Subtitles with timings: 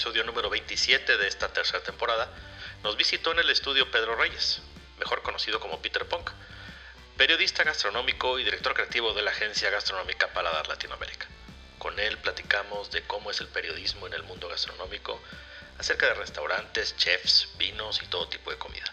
[0.00, 2.26] episodio número 27 de esta tercera temporada
[2.82, 4.62] nos visitó en el estudio Pedro Reyes,
[4.98, 6.30] mejor conocido como Peter Punk,
[7.18, 11.26] periodista gastronómico y director creativo de la agencia gastronómica Paladar Latinoamérica.
[11.78, 15.20] Con él platicamos de cómo es el periodismo en el mundo gastronómico,
[15.76, 18.90] acerca de restaurantes, chefs, vinos y todo tipo de comida.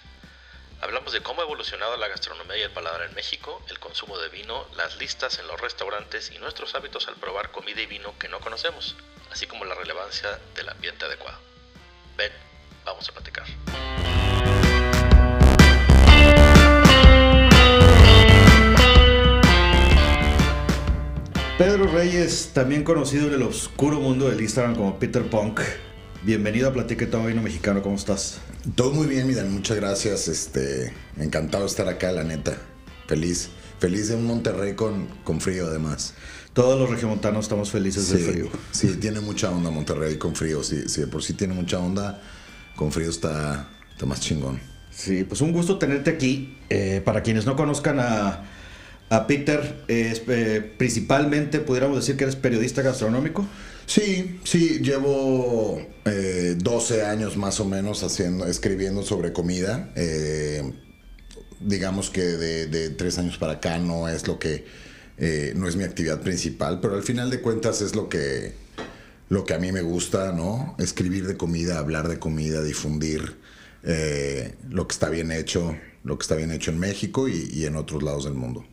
[0.81, 4.27] Hablamos de cómo ha evolucionado la gastronomía y el paladar en México, el consumo de
[4.27, 8.27] vino, las listas en los restaurantes y nuestros hábitos al probar comida y vino que
[8.27, 8.97] no conocemos,
[9.31, 11.39] así como la relevancia del ambiente adecuado.
[12.17, 12.31] Ven,
[12.85, 13.45] vamos a platicar.
[21.57, 25.61] Pedro Reyes, también conocido en el oscuro mundo del Instagram como Peter Punk.
[26.21, 28.39] Bienvenido a Platique Todo Vino Mexicano, ¿cómo estás?
[28.75, 30.27] Todo muy bien, Miran, muchas gracias.
[30.27, 32.57] Este, encantado de estar acá, la neta.
[33.07, 33.49] Feliz.
[33.79, 36.13] Feliz de un Monterrey con, con frío, además.
[36.57, 38.49] Todos los regiomontanos estamos felices del frío.
[38.71, 40.63] Sí, tiene mucha onda Monterrey con frío.
[40.63, 42.19] Sí, sí, por sí tiene mucha onda.
[42.75, 44.59] Con frío está, está más chingón.
[44.89, 46.57] Sí, pues un gusto tenerte aquí.
[46.71, 48.45] Eh, para quienes no conozcan a,
[49.07, 53.45] a Peter, eh, principalmente pudiéramos decir que eres periodista gastronómico.
[53.85, 59.91] Sí, sí, llevo 12 eh, años más o menos haciendo, escribiendo sobre comida.
[61.59, 64.65] Digamos que de, tres años para acá no es lo que,
[65.17, 68.53] eh, no es mi actividad principal, pero al final de cuentas es lo que,
[69.29, 70.75] lo que a mí me gusta, ¿no?
[70.79, 73.35] Escribir de comida, hablar de comida, difundir
[74.69, 78.03] lo que está bien hecho, lo que está bien hecho en México y en otros
[78.03, 78.65] lados del mundo.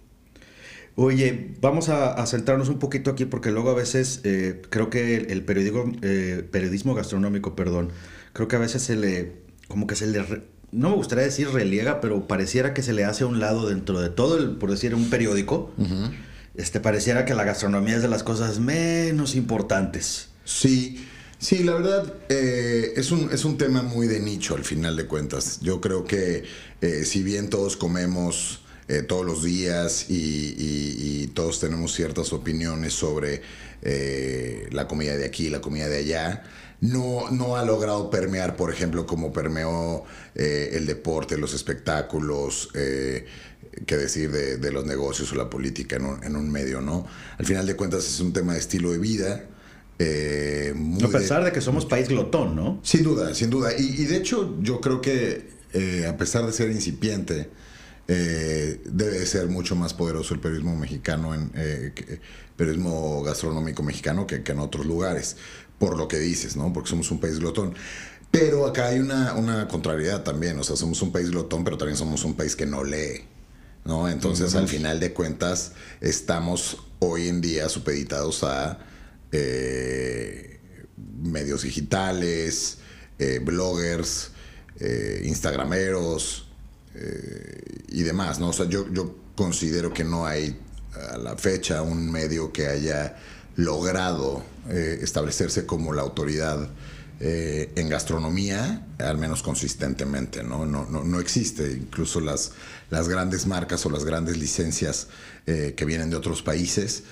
[0.97, 5.43] Oye, vamos a, centrarnos un poquito aquí porque luego a veces eh, creo que el,
[5.43, 7.91] periódico, eh, periodismo gastronómico, perdón,
[8.33, 9.33] creo que a veces se le,
[9.67, 10.25] como que se le,
[10.71, 14.01] no me gustaría decir reliega, pero pareciera que se le hace a un lado dentro
[14.01, 15.73] de todo el, por decir, un periódico,
[16.55, 20.29] este, pareciera que la gastronomía es de las cosas menos importantes.
[20.45, 21.07] Sí,
[21.39, 25.07] sí, la verdad eh, es, un, es un tema muy de nicho al final de
[25.07, 25.61] cuentas.
[25.61, 26.45] Yo creo que
[27.05, 33.43] si bien todos comemos eh, todos los días y, todos tenemos ciertas opiniones sobre
[33.83, 36.43] eh, la comida de aquí, la comida de allá.
[36.81, 40.05] No, no ha logrado permear, por ejemplo, como permeó
[40.35, 46.25] eh, el deporte, los espectáculos, qué decir de, los negocios o la política en un,
[46.25, 47.07] en un, medio, ¿no?
[47.39, 49.45] Al final de cuentas es un tema de estilo de vida.
[49.99, 52.81] a pesar de, que somos país glotón, ¿no?
[52.83, 53.73] Sin duda, sin duda.
[53.77, 55.55] Y, y de hecho, yo creo que
[56.07, 57.49] a pesar de ser incipiente,
[58.07, 62.21] eh, debe ser mucho más poderoso el periodismo mexicano, en, eh,
[62.55, 65.37] periodismo gastronómico mexicano que, en otros lugares,
[65.79, 66.73] por lo que dices, ¿no?
[66.73, 67.75] Porque somos un país glotón.
[68.31, 71.97] Pero acá hay una, una contrariedad también, o sea, somos un país glotón, pero también
[71.97, 73.25] somos un país que no lee,
[73.85, 74.09] ¿no?
[74.09, 78.81] Entonces, al final de cuentas, estamos hoy en día supeditados a
[79.31, 80.61] eh,
[81.23, 82.79] medios digitales,
[83.45, 84.31] bloggers,
[85.23, 86.45] instagrameros,
[86.95, 88.49] eh, y demás, ¿no?
[88.49, 90.57] O sea, yo, yo considero que no hay
[91.11, 93.17] a la fecha un medio que haya
[93.57, 96.69] logrado eh, establecerse como la autoridad
[97.21, 100.67] eh, en gastronomía, al menos consistentemente, ¿no?
[100.67, 101.71] No, no, no existe.
[101.71, 102.53] Incluso las,
[102.91, 105.09] las grandes marcas o las grandes licencias
[105.47, 107.05] eh, que vienen de otros países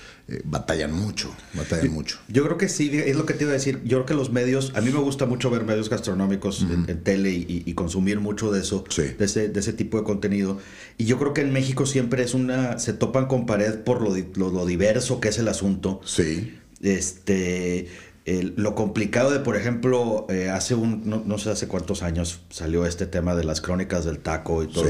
[0.45, 2.19] batallan mucho, batallan mucho.
[2.29, 3.81] Yo creo que sí, es lo que te iba a decir.
[3.85, 7.31] Yo creo que los medios, a mí me gusta mucho ver medios gastronómicos en, tele
[7.31, 10.59] y, consumir mucho de eso, de, ese, de ese tipo de contenido.
[10.99, 14.15] Y yo creo que en México siempre es una, se topan con pared por lo,
[14.35, 16.01] lo, lo diverso que es el asunto.
[16.05, 16.59] Sí.
[16.81, 17.89] Este
[18.25, 23.07] lo complicado de, por ejemplo, eh, hace un, no, sé hace cuántos años salió este
[23.07, 24.89] tema de las crónicas del taco y todo.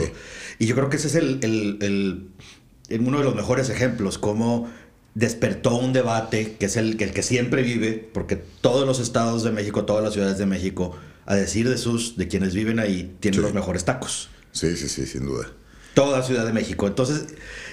[0.59, 4.71] Y yo creo que ese es el, el, uno de los mejores ejemplos, cómo
[5.15, 9.51] despertó un debate que es el, el, que siempre vive, porque todos los estados de
[9.51, 13.43] México, todas las ciudades de México, a decir de sus, de quienes viven ahí, tienen
[13.43, 14.31] los mejores tacos.
[14.53, 15.49] Sí, sí, sí, sin duda.
[15.95, 16.87] Toda Ciudad de México.
[16.87, 17.27] Entonces,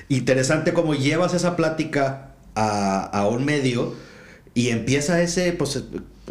[0.09, 3.95] interesante cómo llevas esa plática a, a un medio
[4.53, 5.81] y empieza ese, pues,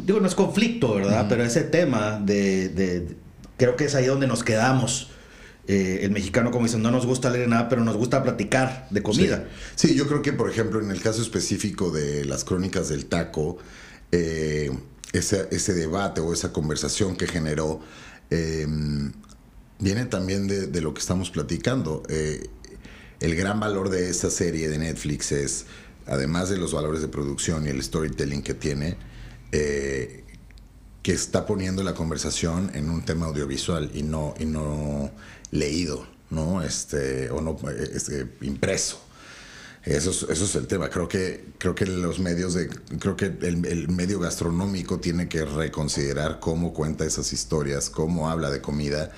[0.05, 1.27] digo, no es conflicto, ¿verdad?
[1.29, 3.07] Pero ese tema de,
[3.57, 5.11] creo que es ahí donde nos quedamos.
[5.69, 9.03] Eh, el mexicano, como dicen, no nos gusta leer nada, pero nos gusta platicar de
[9.03, 9.47] comida.
[9.77, 9.95] Sí.
[9.95, 13.59] yo creo que, por ejemplo, en el caso específico de las crónicas del taco,
[14.11, 14.71] eh,
[15.13, 17.81] ese, debate o esa conversación que generó
[18.31, 19.13] em,
[19.79, 22.03] viene también de, de, lo que estamos platicando.
[22.09, 22.49] Eh,
[23.21, 25.67] el gran valor de esa serie de Netflix es
[26.07, 28.97] además de los valores de producción y el storytelling que tiene,
[29.51, 35.11] que está poniendo la conversación en un tema audiovisual y no, y no
[35.51, 36.63] leído, ¿no?
[36.63, 39.01] Este, o no este, impreso.
[39.85, 40.91] Eso es, eso es el tema.
[40.91, 45.45] Creo que, creo que los medios de, creo que el, el, medio gastronómico tiene que
[45.45, 49.11] reconsiderar cómo cuenta esas historias, cómo habla de comida,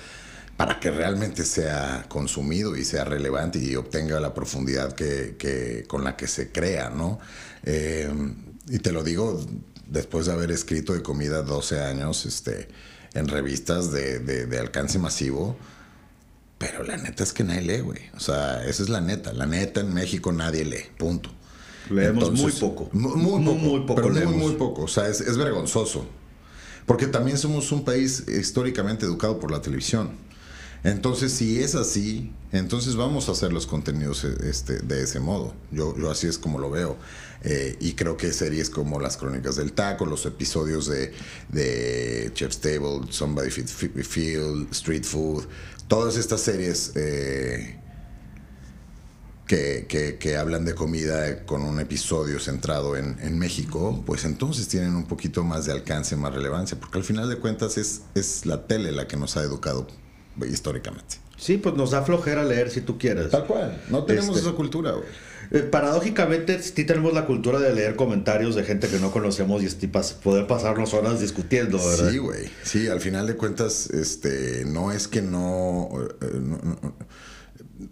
[0.55, 6.03] para que realmente sea consumido y sea relevante y obtenga la profundidad que, que con
[6.03, 7.19] la que se crea, ¿no?
[7.63, 8.09] Eh,
[8.69, 9.43] y te lo digo
[9.87, 12.69] después de haber escrito de comida 12 años, este,
[13.13, 15.57] en revistas de, de, de alcance masivo
[16.61, 17.99] pero la neta es que nadie lee, güey.
[18.15, 19.33] O sea, esa es la neta.
[19.33, 20.85] La neta en México nadie lee.
[20.95, 21.31] Punto.
[21.89, 22.87] Leemos muy poco.
[22.93, 23.57] Muy, muy poco.
[23.57, 24.83] Muy, poco pero muy, muy poco.
[24.83, 26.05] O sea, es, es, vergonzoso.
[26.85, 30.11] Porque también somos un país históricamente educado por la televisión.
[30.83, 35.53] Entonces, si es así, entonces vamos a hacer los contenidos este, de ese modo.
[35.71, 36.97] Yo, yo así es como lo veo.
[37.43, 43.01] Eh, y creo que series como Las Crónicas del Taco, los episodios de, Chef's Table,
[43.09, 45.45] Somebody Feel, Street Food,
[45.87, 47.79] todas estas series eh,
[49.47, 54.67] que, que, que, hablan de comida con un episodio centrado en, en, México, pues entonces
[54.67, 58.45] tienen un poquito más de alcance, más relevancia, porque al final de cuentas es, es
[58.45, 59.87] la tele la que nos ha educado
[60.49, 61.17] históricamente.
[61.37, 63.31] Sí, pues nos da flojera leer si tú quieres.
[63.31, 65.05] Tal cual, no tenemos este, esa cultura, güey.
[65.51, 69.87] Eh, paradójicamente, sí tenemos la cultura de leer comentarios de gente que no conocemos y
[70.23, 72.11] poder pasarnos horas discutiendo, ¿verdad?
[72.11, 72.49] Sí, güey.
[72.63, 75.89] Sí, al final de cuentas, este, no es que no,
[76.21, 76.93] eh, no, no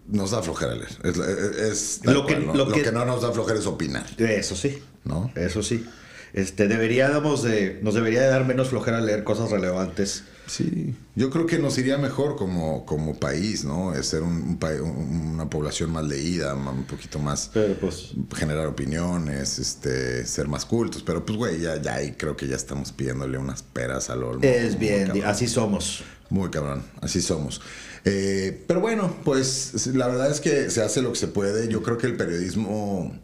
[0.08, 0.90] nos da flojera leer.
[1.04, 1.18] Es,
[1.58, 2.54] es lo, que, cual, ¿no?
[2.54, 4.06] lo, lo que, que, no nos da flojera es opinar.
[4.18, 4.82] Eso sí.
[5.04, 5.32] ¿No?
[5.36, 5.86] Eso sí.
[6.34, 10.24] Este, deberíamos de, nos debería de dar menos flojera leer cosas relevantes.
[10.50, 13.94] Sí, yo creo que nos iría mejor como, como país, ¿no?
[13.94, 17.52] Es ser un, un, una población más leída, un poquito más...
[17.54, 18.14] Pero pues...
[18.36, 21.04] Generar opiniones, este, ser más cultos.
[21.04, 24.44] Pero pues, güey, ya, ya ahí creo que ya estamos pidiéndole unas peras al olmo.
[24.44, 26.04] Es bien, así somos.
[26.32, 27.62] Muy cabrón, así somos.
[28.06, 31.68] Eh, pero bueno, pues la verdad es que se hace lo que se puede.
[31.68, 33.16] Yo creo que el periodismo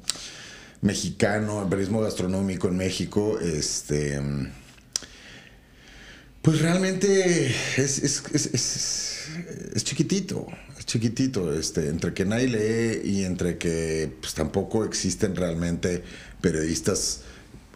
[0.81, 4.21] mexicano, el periodismo gastronómico en México, este
[6.45, 9.27] pues realmente es, es, es,
[9.74, 10.45] es, chiquitito,
[10.77, 16.03] es chiquitito, este, entre que nadie lee y entre que pues, tampoco existen realmente
[16.42, 17.21] periodistas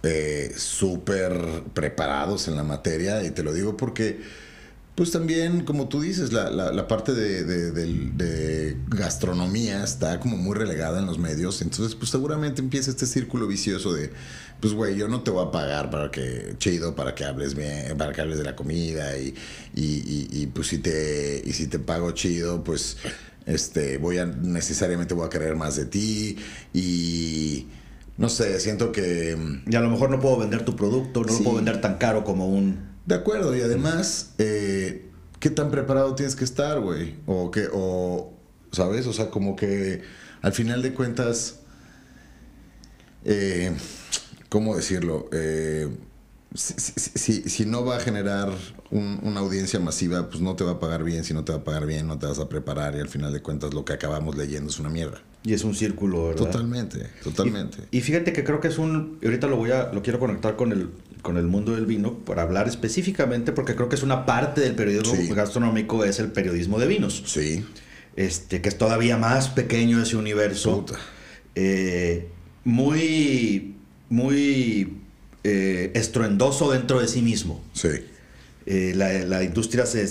[0.04, 4.20] eh, súper preparados en la materia, y te lo digo porque
[5.00, 7.86] pues también, como tú dices, la, la, la parte de, de, de,
[8.18, 11.62] de, gastronomía está como muy relegada en los medios.
[11.62, 14.12] Entonces, pues seguramente empieza este círculo vicioso de,
[14.60, 17.98] pues güey, yo no te voy a pagar para que, chido, para que hables bien,
[17.98, 19.34] para que hables de la comida y,
[19.74, 22.98] y, y, y pues si te, y si te pago chido, pues
[23.46, 26.36] este, voy a, necesariamente voy a querer más de ti
[26.74, 27.68] y...
[28.18, 29.38] No sé, siento que...
[29.66, 31.38] Y a lo mejor no puedo vender tu producto, no sí.
[31.38, 35.10] lo puedo vender tan caro como un de acuerdo, y además, eh,
[35.40, 37.16] ¿qué tan preparado tienes que estar, güey?
[37.26, 38.34] O que, o,
[38.72, 39.08] ¿sabes?
[39.08, 40.02] O sea, como que
[40.42, 41.60] al final de cuentas,
[43.26, 43.76] eh,
[44.50, 45.30] ¿cómo decirlo?
[45.32, 45.90] Eh,
[46.54, 48.50] si, si, si, no va a generar
[48.90, 51.24] un, una audiencia masiva, pues no te va a pagar bien.
[51.24, 52.96] Si no te va a pagar bien, no te vas a preparar.
[52.96, 55.22] Y al final de cuentas, lo que acabamos leyendo es una mierda.
[55.44, 56.46] Y es un círculo, ¿verdad?
[56.46, 57.78] Totalmente, totalmente.
[57.92, 59.20] Y, y, fíjate que creo que es un.
[59.24, 59.92] Ahorita lo voy a.
[59.94, 60.90] Lo quiero conectar con el,
[61.22, 64.76] con el mundo del vino para hablar específicamente, porque creo que es una parte del
[64.76, 65.28] periodismo sí.
[65.28, 67.24] gastronómico, es el periodismo de vinos.
[67.26, 67.66] Sí.
[68.16, 70.86] Este, que es todavía más pequeño ese universo.
[71.56, 72.28] Eh,
[72.64, 73.76] muy.
[74.10, 74.96] Muy.
[75.44, 77.64] Eh, estruendoso dentro de sí mismo.
[77.74, 77.90] Sí.
[78.66, 80.06] Eh, la, la industria se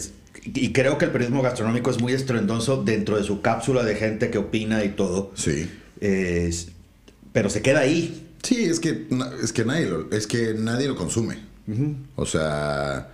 [0.44, 4.30] y creo que el periodismo gastronómico es muy estruendoso dentro de su cápsula de gente
[4.30, 5.32] que opina y todo.
[5.34, 5.68] Sí.
[7.32, 8.27] Pero se queda ahí.
[8.42, 9.06] Sí, es que,
[9.42, 11.38] es que, nadie, lo, es que nadie lo consume.
[11.66, 11.96] Uh -huh.
[12.16, 13.08] O sea...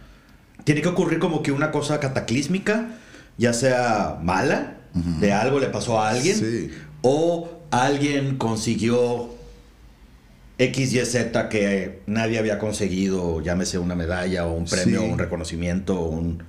[0.65, 2.97] Tiene que ocurrir como que una cosa cataclísmica,
[3.37, 5.19] ya sea mala, uh -huh.
[5.19, 6.71] de algo le pasó a alguien, sí.
[7.03, 9.35] o alguien consiguió
[10.57, 15.07] X, Y, Z que nadie había conseguido, llámese una medalla o un premio, sí.
[15.07, 16.43] o un reconocimiento, o un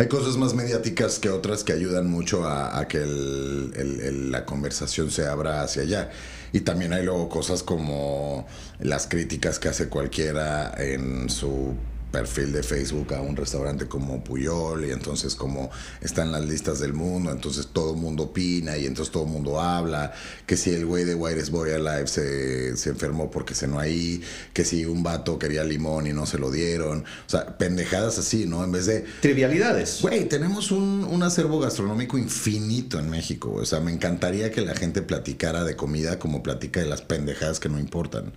[0.00, 5.60] hay cosas más mediáticas que otras que ayudan mucho a, que la conversación se abra
[5.60, 6.10] hacia allá.
[6.54, 8.46] Y también hay luego cosas como
[8.78, 11.74] las críticas que hace cualquiera en su
[12.10, 16.80] perfil de Facebook a un restaurante como Puyol y entonces como está en las listas
[16.80, 20.12] del mundo, entonces todo el mundo opina y entonces todo el mundo habla,
[20.46, 24.64] que si el güey de White Boy Alive se, se enfermó porque cenó ahí, que
[24.64, 28.64] si un vato quería limón y no se lo dieron, o sea, pendejadas así, ¿no?
[28.64, 29.04] En vez de...
[29.20, 29.98] Trivialidades.
[30.02, 34.74] Güey, tenemos un, un acervo gastronómico infinito en México, o sea, me encantaría que la
[34.74, 38.32] gente platicara de comida como platica de las pendejadas que no importan.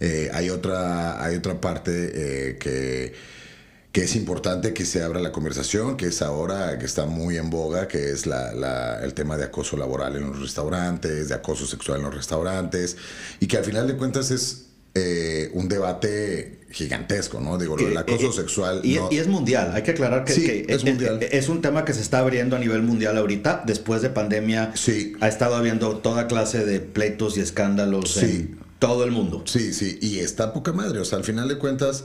[0.00, 3.14] Eh, hay, otra, hay otra parte eh, que
[3.96, 7.48] que es importante que se abra la conversación, que es ahora que está muy en
[7.48, 12.00] boga, que es la, el tema de acoso laboral en los restaurantes, de acoso sexual
[12.00, 12.98] en los restaurantes,
[13.40, 17.56] y que al final de cuentas es eh, un debate gigantesco, ¿no?
[17.56, 18.82] Digo, el acoso sexual.
[18.84, 21.18] Y, es mundial, hay que aclarar que, es, mundial.
[21.22, 23.62] es, un tema que se está abriendo a nivel mundial ahorita.
[23.64, 25.14] Después de pandemia, sí.
[25.20, 29.42] ha estado habiendo toda clase de pleitos y escándalos en todo el mundo.
[29.46, 30.98] Sí, sí, y está poca madre.
[30.98, 32.04] O sea, al final de cuentas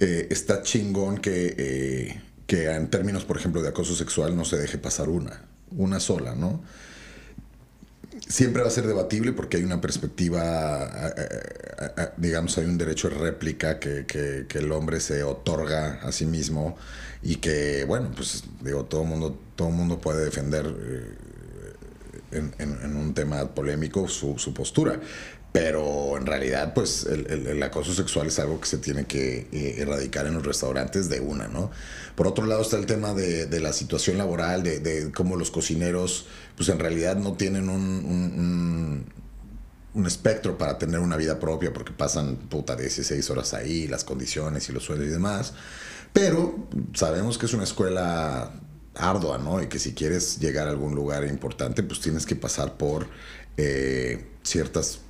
[0.00, 4.56] eh, está chingón que, eh, que en términos, por ejemplo, de acoso sexual no se
[4.56, 6.62] deje pasar una, una sola, ¿no?
[8.28, 13.16] Siempre va a ser debatible porque hay una perspectiva, eh, digamos, hay un derecho de
[13.16, 16.76] réplica que, que, el hombre se otorga a sí mismo
[17.22, 20.66] y que, bueno, pues digo, todo mundo, todo mundo puede defender
[22.30, 25.00] en, en, un tema polémico su, su postura.
[25.52, 30.26] Pero en realidad, pues el, acoso sexual es algo que se tiene que eh, erradicar
[30.26, 31.70] en los restaurantes de una, ¿no?
[32.14, 36.26] Por otro lado está el tema de, la situación laboral, de, cómo los cocineros,
[36.56, 39.06] pues en realidad no tienen un,
[39.94, 44.68] un, espectro para tener una vida propia porque pasan, puta, 16 horas ahí, las condiciones
[44.68, 45.54] y los sueldos y demás.
[46.12, 48.52] Pero sabemos que es una escuela
[48.94, 49.62] ardua, ¿no?
[49.62, 53.06] Y que si quieres llegar a algún lugar importante, pues tienes que pasar por
[53.56, 55.00] eh, ciertas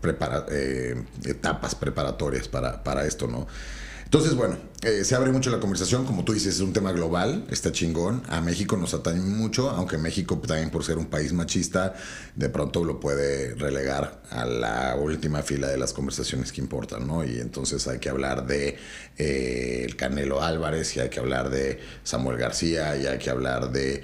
[0.00, 3.46] prepara, eh, etapas preparatorias para, para esto, ¿no?
[4.08, 7.44] Entonces, bueno, eh, se abre mucho la conversación, como tú dices, es un tema global,
[7.50, 8.22] está chingón.
[8.30, 11.94] A México nos atañe mucho, aunque México también por ser un país machista,
[12.34, 17.22] de pronto lo puede relegar a la última fila de las conversaciones que importan, ¿no?
[17.22, 18.78] Y entonces hay que hablar de
[19.18, 23.72] eh, el Canelo Álvarez, y hay que hablar de Samuel García, y hay que hablar
[23.72, 24.02] de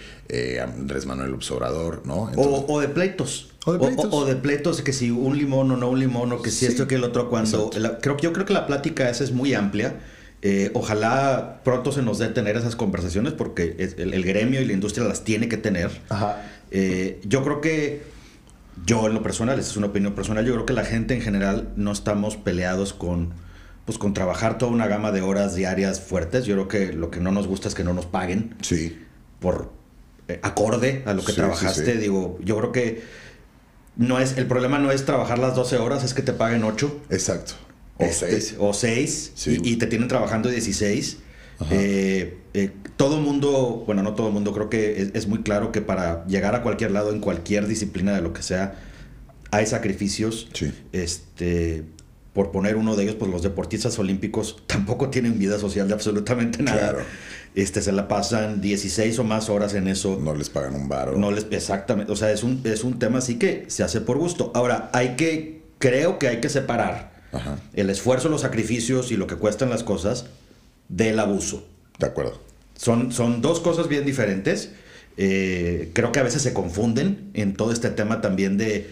[0.62, 2.30] Andrés Manuel Observador, ¿no?
[2.36, 3.53] o de pleitos.
[3.64, 4.82] O de pleitos.
[4.82, 7.30] que si un limón o no un limón, o que si esto que el otro,
[7.30, 7.70] cuando...
[7.70, 10.00] creo, yo creo que la plática esa es muy amplia.
[10.42, 15.06] Eh, ojalá pronto se nos dé tener esas conversaciones porque el, gremio y la industria
[15.06, 15.90] las tiene que tener.
[16.70, 18.02] Eh, yo creo que,
[18.84, 21.22] yo en lo personal, esa es una opinión personal, yo creo que la gente en
[21.22, 23.32] general no estamos peleados con,
[23.86, 26.44] pues, con trabajar toda una gama de horas diarias fuertes.
[26.44, 28.54] Yo creo que lo que no nos gusta es que no nos paguen.
[28.60, 29.00] Sí.
[29.40, 29.72] Por
[30.28, 31.96] eh, acorde a lo que trabajaste.
[31.96, 33.23] Digo, yo creo que
[33.96, 37.02] no es, el problema no es trabajar las 12 horas, es que te paguen 8.
[37.10, 37.54] Exacto.
[37.98, 38.22] O 6.
[38.22, 39.32] Este, o 6.
[39.62, 41.18] Y, te tienen trabajando 16.
[41.70, 46.26] Eh, eh, todo mundo, bueno, no todo mundo, creo que es, muy claro que para
[46.26, 48.74] llegar a cualquier lado, en cualquier disciplina de lo que sea,
[49.50, 50.48] hay sacrificios.
[50.52, 50.72] Sí.
[50.92, 51.84] Este,
[52.32, 56.62] por poner uno de ellos, pues los deportistas olímpicos tampoco tienen vida social de absolutamente
[56.62, 56.90] nada.
[56.90, 56.98] Claro.
[57.54, 60.18] Este, se la pasan 16 o más horas en eso.
[60.20, 61.16] No les pagan un bar.
[61.16, 62.10] No les, exactamente.
[62.10, 64.50] O sea, es un, es un tema así que se hace por gusto.
[64.54, 67.14] Ahora, hay que, creo que hay que separar
[67.74, 70.26] el esfuerzo, los sacrificios y lo que cuestan las cosas
[70.88, 71.66] del abuso.
[71.98, 72.40] De acuerdo.
[72.76, 74.70] Son, son dos cosas bien diferentes.
[75.16, 78.90] Eh, creo que a veces se confunden en todo este tema también de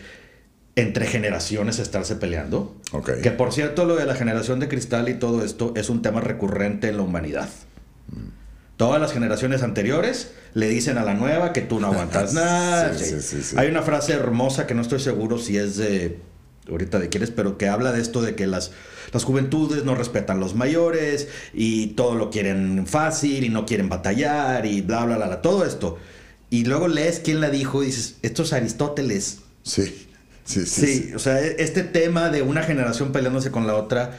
[0.77, 2.77] entre generaciones estarse peleando.
[2.93, 3.23] Okay.
[3.23, 6.21] Que por cierto, lo de la generación de cristal y todo esto es un tema
[6.21, 7.49] recurrente en la humanidad.
[8.83, 12.93] Todas las generaciones anteriores le dicen a la nueva que tú no aguantas nada.
[13.57, 16.19] Hay una frase hermosa que no estoy seguro si es de
[16.69, 18.73] ahorita de quién es, pero que habla de esto de que las,
[19.13, 24.67] las juventudes no respetan los mayores y todo lo quieren fácil y no quieren batallar
[24.67, 25.99] y bla, bla, bla, bla todo esto.
[26.51, 29.43] Y luego lees quién la dijo y dices, esto es Aristóteles.
[29.63, 30.09] Sí,
[30.45, 30.87] sí, sí.
[30.87, 34.19] Sí, o sea, e, este tema de una generación peleándose con la otra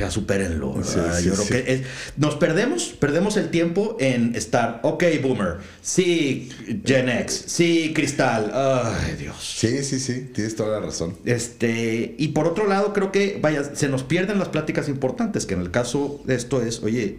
[0.00, 0.74] ya supérenlo.
[1.22, 1.84] Yo creo que
[2.16, 6.50] nos perdemos, perdemos el tiempo en estar, ok, boomer, sí,
[6.84, 9.36] Gen X, sí, cristal, ay, Dios.
[9.40, 11.16] Sí, sí, sí, tienes toda la razón.
[11.24, 15.54] Este, y por otro lado, creo que, vaya, se nos pierden las pláticas importantes, que
[15.54, 17.18] en el caso de esto es, oye,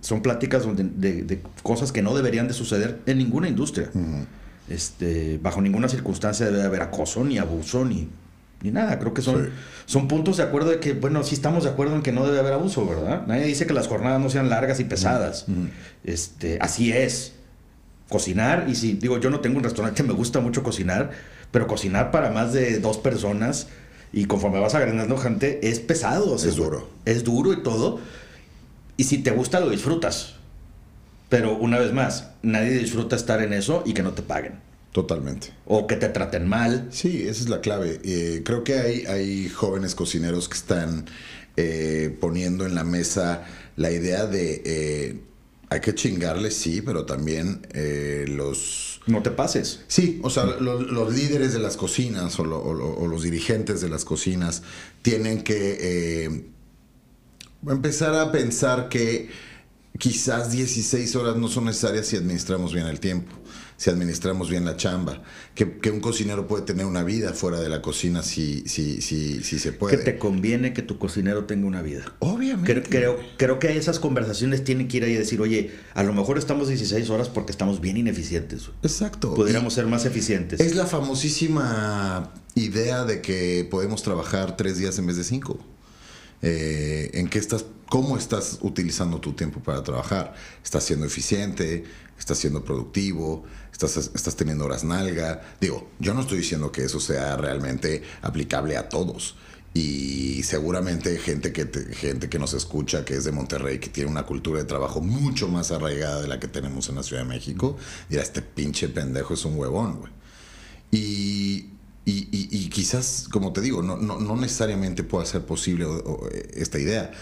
[0.00, 3.90] son pláticas de, cosas que no deberían de suceder en ninguna industria.
[4.68, 8.08] Este, bajo ninguna circunstancia debe haber acoso, ni abuso, ni
[8.64, 8.98] ni nada.
[8.98, 9.50] Creo que son,
[9.84, 12.38] son puntos de acuerdo de que, bueno, sí estamos de acuerdo en que no debe
[12.40, 13.26] haber abuso, ¿verdad?
[13.26, 15.44] Nadie dice que las jornadas no sean largas y pesadas.
[16.02, 17.34] este, así es.
[18.08, 21.10] Cocinar, y si digo, yo no tengo un restaurante, me gusta mucho cocinar,
[21.50, 23.68] pero cocinar para más de dos personas
[24.12, 26.34] y conforme vas agregando gente, es pesado.
[26.36, 26.88] es duro.
[27.04, 28.00] Es duro y todo.
[28.96, 30.36] Y si te gusta, lo disfrutas.
[31.28, 34.60] Pero una vez más, nadie disfruta estar en eso y que no te paguen.
[34.94, 35.48] Totalmente.
[35.66, 36.86] O que te traten mal.
[36.92, 38.00] Sí, esa es la clave.
[38.04, 41.06] Eh, creo que hay, hay jóvenes cocineros que están
[41.56, 45.20] eh, poniendo en la mesa la idea de eh,
[45.68, 47.66] hay que chingarle, sí, pero también
[48.28, 49.00] los...
[49.08, 49.80] No te pases.
[49.88, 54.62] Sí, o sea, los, líderes de las cocinas o, los dirigentes de las cocinas
[55.02, 56.44] tienen que
[57.66, 59.28] empezar a pensar que
[59.98, 63.34] quizás 16 horas no son necesarias si administramos bien el tiempo,
[63.76, 65.22] si administramos bien la chamba,
[65.54, 69.42] que, que un cocinero puede tener una vida fuera de la cocina si, si, si,
[69.42, 69.96] si se puede.
[69.96, 72.04] Que te conviene que tu cocinero tenga una vida.
[72.20, 72.72] Obviamente.
[72.72, 76.12] Creo, creo, creo que esas conversaciones tienen que ir ahí y decir, oye, a lo
[76.12, 78.70] mejor estamos 16 horas porque estamos bien ineficientes.
[78.82, 79.34] Exacto.
[79.34, 80.60] Podríamos Y ser más eficientes.
[80.60, 85.58] Es la famosísima idea de que podemos trabajar tres días en vez de cinco.
[86.46, 90.34] Eh, ¿En qué estás, cómo estás utilizando tu tiempo para trabajar?
[90.62, 91.84] ¿Estás siendo eficiente?
[92.18, 93.44] ¿Estás siendo productivo?
[93.72, 95.40] ¿Estás, estás teniendo horas nalga?
[95.58, 99.36] Digo, yo no estoy diciendo que eso sea realmente aplicable a todos.
[99.72, 104.10] Y seguramente gente que, te- gente que nos escucha, que es de Monterrey, que tiene
[104.10, 107.28] una cultura de trabajo mucho más arraigada de la que tenemos en la Ciudad de
[107.28, 107.76] México,
[108.10, 110.12] dirá, este pinche pendejo es un huevón, güey.
[110.92, 111.70] Y,
[112.04, 115.86] y- y- y quizás, como te digo, no, no, necesariamente pueda ser posible
[116.32, 117.12] eh, esta idea,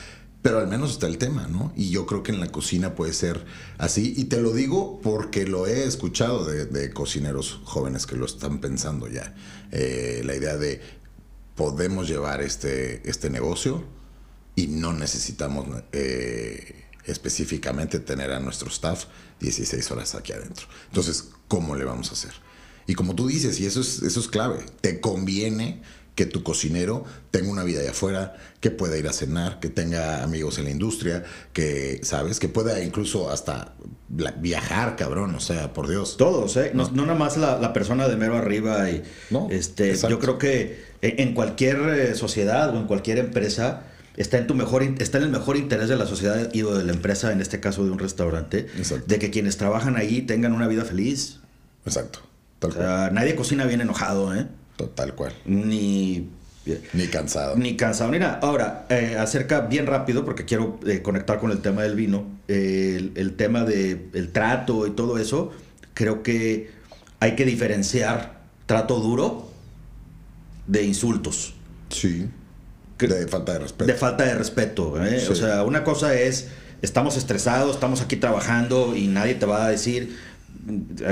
[0.42, 1.72] pero al menos está el tema, ¿no?
[1.76, 3.44] Y yo creo que en la cocina puede ser
[3.78, 4.12] así.
[4.16, 8.60] Y te lo digo porque lo he escuchado de, de cocineros jóvenes que lo están
[8.60, 9.36] pensando ya.
[9.70, 10.80] Eh, la idea de
[11.54, 13.84] podemos llevar este, este negocio
[14.56, 19.04] y no necesitamos eh, específicamente tener a nuestro staff
[19.38, 20.66] 16 horas aquí adentro.
[20.88, 22.32] Entonces, ¿cómo le vamos a hacer?
[22.92, 25.80] Y como tú dices, y eso es, eso es clave, te conviene
[26.14, 30.22] que tu cocinero tenga una vida allá afuera, que pueda ir a cenar, que tenga
[30.22, 32.38] amigos en la industria, que, ¿sabes?
[32.38, 33.72] Que pueda incluso hasta
[34.42, 36.18] viajar, cabrón, o sea, por Dios.
[36.18, 36.72] Todos, ¿eh?
[36.74, 38.90] No, no nada más la, la persona de mero arriba.
[38.90, 40.10] Y, No, este, exacto.
[40.14, 43.84] yo creo que en cualquier eh, sociedad o en cualquier empresa
[44.18, 46.92] está en tu mejor está en el mejor interés de la sociedad y de la
[46.92, 49.06] empresa, en este caso de un restaurante, Exacto.
[49.06, 51.38] de que quienes trabajan ahí tengan una vida feliz.
[51.86, 52.20] Exacto,
[52.62, 52.86] tal O cual.
[52.86, 54.46] sea, nadie cocina bien enojado, ¿eh?
[54.94, 55.32] Tal cual.
[55.44, 56.30] Ni
[56.94, 57.56] Ni cansado.
[57.56, 58.38] ni cansado ni nada.
[58.42, 62.94] Ahora, eh, acerca bien rápido, porque quiero eh, conectar con el tema del vino, eh,
[62.98, 65.50] el, el tema del el trato y todo eso,
[65.94, 66.70] creo que
[67.20, 69.50] hay que diferenciar trato duro
[70.66, 71.54] de insultos,
[71.90, 72.26] Sí.
[72.96, 73.92] Que- De falta de respeto.
[73.92, 75.04] de falta de respeto.
[75.04, 75.20] ¿eh?
[75.20, 75.32] Sí.
[75.32, 76.48] O sea, una cosa es,
[76.82, 80.16] estamos estresados, estamos aquí trabajando y nadie te va a decir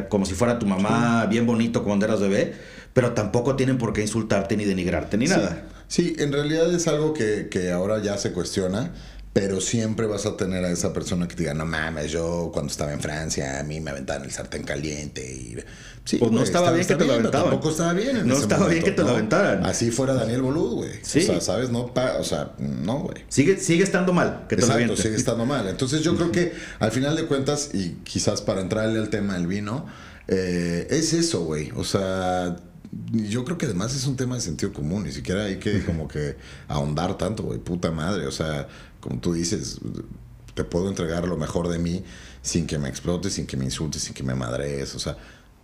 [0.08, 2.54] como si fuera tu mamá, bien bonito cuando eras bebé,
[2.92, 5.34] pero tampoco tienen por qué insultarte ni denigrarte ni Sí.
[5.34, 5.64] nada.
[5.88, 8.92] Sí, en realidad es algo que, que ahora ya se cuestiona,
[9.32, 12.70] pero siempre vas a tener a esa persona que te diga, no mames, yo cuando
[12.70, 15.56] estaba en Francia, a mí me aventaban el sartén caliente y...
[16.02, 17.50] Sí, Pues no estaba bien que te lo aventaban.
[17.50, 19.64] Tampoco estaba bien en No ese estaba bien que te lo aventaran.
[19.64, 20.90] Así fuera Daniel Bolud, güey.
[21.02, 21.20] Sí.
[21.20, 21.70] O sea, ¿sabes?
[21.70, 23.18] No, pa- o sea, no, güey.
[23.28, 24.96] Sigue, sigue estando mal que te lo Exacto, avienten.
[25.04, 25.68] sigue estando mal.
[25.68, 29.46] Entonces yo creo que al final de cuentas, y quizás para entrarle al tema del
[29.46, 29.86] vino,
[30.26, 31.70] eh, es eso, güey.
[31.76, 32.56] O sea,
[33.12, 36.08] yo creo que además es un tema de sentido común, ni siquiera hay que como
[36.08, 38.26] que ahondar tanto, güey, puta madre.
[38.26, 38.66] O sea,
[39.00, 39.78] como tú dices,
[40.54, 42.04] te puedo entregar lo mejor de mí
[42.42, 45.16] sin que me explotes, sin que me insultes, sin que me madrees, o sea,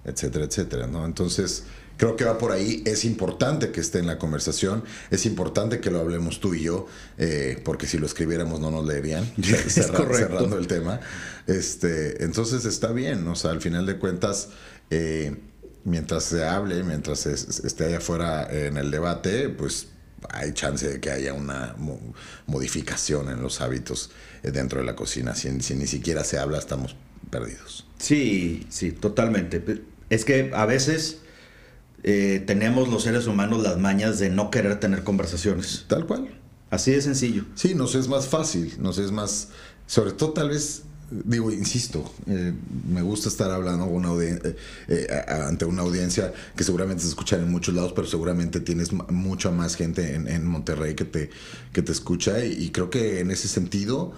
[0.05, 1.05] etcétera, etcétera, ¿no?
[1.05, 1.65] Entonces,
[1.97, 2.83] creo que va por ahí.
[2.87, 6.87] Es importante que esté en la conversación, es importante que lo hablemos tú y yo,
[7.19, 9.25] eh, porque si lo escribiéramos no nos leerían,
[9.69, 11.01] cerra- cerrando el tema.
[11.47, 14.51] Este, entonces está bien, o sea, al final de cuentas,
[14.91, 15.37] eh,
[15.85, 19.89] mientras se hable, mientras es- esté allá afuera en el debate, pues
[20.31, 22.01] hay chance de que haya una mo-
[22.47, 24.11] modificación en los hábitos
[24.43, 25.35] eh, dentro de la cocina.
[25.35, 26.97] Si, si ni siquiera se habla, estamos
[27.31, 27.87] perdidos.
[27.99, 29.83] Sí, sí, totalmente.
[30.11, 31.19] Es que a veces
[32.03, 35.85] eh, tenemos los seres humanos las mañas de no querer tener conversaciones.
[35.89, 36.29] Tal cual.
[36.71, 37.45] Así de sencillo.
[37.55, 39.49] Sí, nos es más fácil, nos es más,
[39.87, 42.53] sobre todo tal vez, digo, insisto, eh,
[42.89, 44.57] me gusta estar hablando una eh,
[44.89, 49.51] eh, ante una audiencia que seguramente se escucha en muchos lados, pero seguramente tienes mucha
[49.51, 51.31] más gente en, en Monterrey que te,
[51.73, 54.13] que te escucha y creo que en ese sentido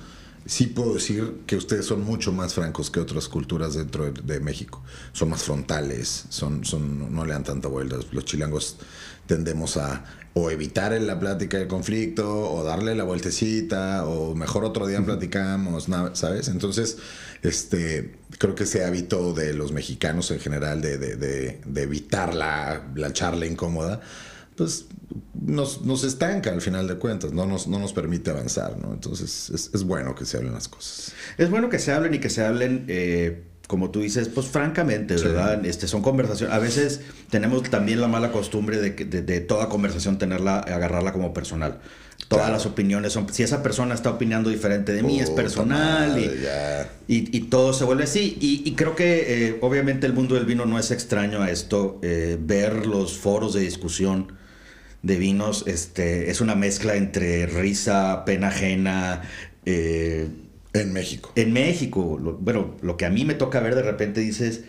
[0.47, 4.41] sí puedo decir que ustedes son mucho más francos que otras culturas dentro de, de
[4.41, 4.83] México.
[5.13, 7.97] Son más frontales, son, son, no le dan tanta vuelta.
[8.13, 8.77] Los chilangos
[9.27, 14.65] tendemos a o evitar en la plática el conflicto, o darle la vueltecita, o mejor
[14.65, 16.47] otro día platicamos, ¿sabes?
[16.47, 16.99] Entonces,
[17.43, 22.35] este, creo que ese hábito de los mexicanos en general de, de- de- de evitar
[22.35, 24.01] la, la charla incómoda,
[24.59, 24.85] pues
[25.41, 28.93] nos, nos estanca al final de cuentas, no nos, no nos permite avanzar, ¿no?
[28.93, 31.13] Entonces es, es bueno que se hablen las cosas.
[31.39, 35.17] Es bueno que se hablen y que se hablen, eh, como tú dices, pues francamente,
[35.19, 35.25] Sí.
[35.25, 35.65] ¿verdad?
[35.65, 36.55] Este, son conversaciones.
[36.55, 41.13] A veces tenemos también la mala costumbre de, que- de, de toda conversación tenerla, agarrarla
[41.13, 41.79] como personal.
[42.27, 42.55] Todas Claro.
[42.59, 43.33] las opiniones son.
[43.33, 46.11] Si esa persona está opinando diferente de mí, es personal.
[46.11, 47.15] madre, y.
[47.15, 48.37] Y, y todo se vuelve así.
[48.41, 52.01] Y, y creo que eh, obviamente el mundo del vino no es extraño a esto.
[52.03, 54.33] eh, ver los foros de discusión
[55.03, 59.23] de vinos, este, es una mezcla entre risa, pena ajena.
[59.65, 60.29] eh,
[60.73, 61.33] En México.
[61.37, 64.63] en México, lo- bueno, lo que a mí me toca ver de repente dices,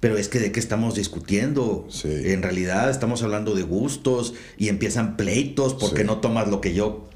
[0.00, 1.86] pero es que de qué estamos discutiendo.
[1.90, 2.08] Sí.
[2.24, 6.06] En realidad estamos hablando de gustos y empiezan pleitos porque Sí.
[6.06, 7.08] no tomas lo que yo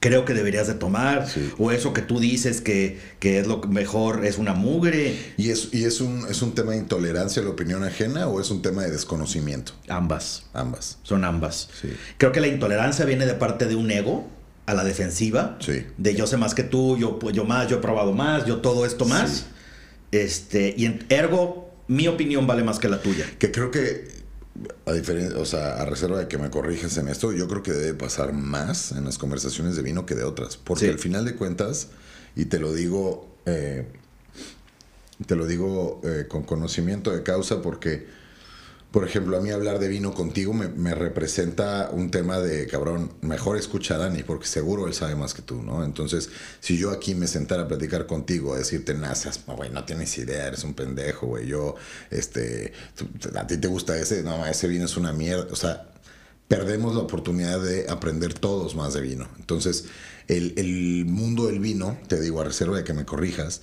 [0.00, 1.28] creo que deberías de tomar.
[1.28, 1.50] Sí.
[1.58, 5.16] O eso que tú dices que, que es lo mejor, es una mugre.
[5.36, 8.40] ¿Y, es, y es, un, es un tema de intolerancia a la opinión ajena o
[8.40, 9.72] es un tema de desconocimiento?
[9.88, 10.98] Ambas, Ambas.
[11.02, 11.68] son ambas.
[11.80, 11.88] Sí.
[12.16, 14.28] Creo que la intolerancia viene de parte de un ego
[14.66, 15.56] a la defensiva.
[15.60, 15.84] Sí.
[15.96, 18.84] De yo sé más que tú, yo, yo más, yo he probado más, yo todo
[18.84, 19.46] esto más.
[20.12, 23.26] Este, y en, ergo, mi opinión vale más que la tuya.
[23.38, 24.17] Que creo que,
[24.86, 27.72] a diferencia, o sea, a reserva de que me corriges en esto, yo creo que
[27.72, 30.56] debe pasar más en las conversaciones de vino que de otras.
[30.56, 30.90] Porque Sí.
[30.90, 31.88] al final de cuentas,
[32.36, 33.86] y te lo digo, eh,
[35.26, 38.06] te lo digo eh, con conocimiento de causa, porque,
[38.90, 43.58] por ejemplo, a mí hablar de vino contigo me, representa un tema de, cabrón, mejor
[43.58, 45.84] escucha a Dani, porque seguro él sabe más que tú, ¿no?
[45.84, 50.16] Entonces, si yo aquí me sentara a platicar contigo, a decirte, nazas, güey, no tienes
[50.16, 51.74] idea, eres un pendejo, güey, yo,
[52.10, 52.72] este,
[53.34, 55.90] a ti te gusta ese, no, ese vino es una mierda, o sea,
[56.48, 59.28] perdemos la oportunidad de aprender todos más de vino.
[59.38, 59.84] Entonces,
[60.28, 63.60] el, el mundo del vino, te digo a reserva de que me corrijas,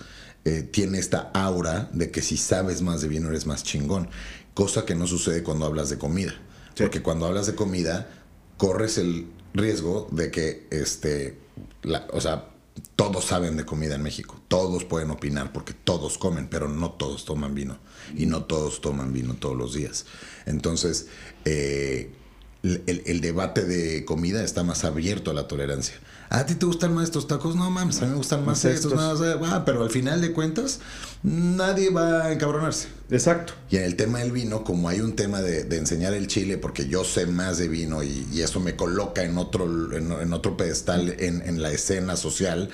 [0.47, 4.09] eh, tiene esta aura de que si sabes más de vino eres más chingón,
[4.55, 6.31] cosa que no sucede cuando hablas de comida.
[6.73, 6.81] Sí.
[6.83, 8.09] Porque cuando hablas de comida,
[8.57, 11.37] corres el riesgo de que, este,
[11.83, 12.49] la- o sea,
[12.95, 17.23] todos saben de comida en México, todos pueden opinar porque todos comen, pero no todos
[17.23, 17.77] toman vino
[18.17, 20.05] y no todos toman vino todos los días.
[20.45, 21.07] Entonces,
[21.45, 22.11] eh,
[22.63, 25.95] el, el- el debate de comida está más abierto a la tolerancia.
[26.29, 27.55] ¿A ti te gustan más estos tacos?
[27.55, 28.91] No mames, a mí me gustan más estos.
[28.91, 28.93] estos.
[28.93, 30.79] no, o sea, ah, pero al final de cuentas,
[31.23, 32.87] nadie va a encabronarse.
[33.09, 33.53] Exacto.
[33.69, 36.57] Y en el tema del vino, como hay un tema de, de enseñar el chile,
[36.57, 40.33] porque yo sé más de vino y, y eso me coloca en otro, en, en
[40.33, 42.69] otro pedestal en, en la escena social,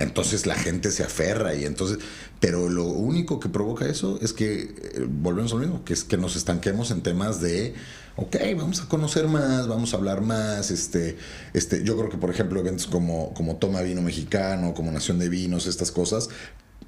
[0.00, 1.98] entonces la gente se aferra y entonces,
[2.40, 6.04] pero lo único que provoca eso es que eh, volvemos a lo mismo, que es
[6.04, 7.74] que nos estanquemos en temas de,
[8.20, 11.16] ok, vamos a conocer más, vamos a hablar más, este,
[11.54, 15.28] este, yo creo que por ejemplo eventos como, como Toma Vino Mexicano, como Nación de
[15.28, 16.28] Vinos, estas cosas,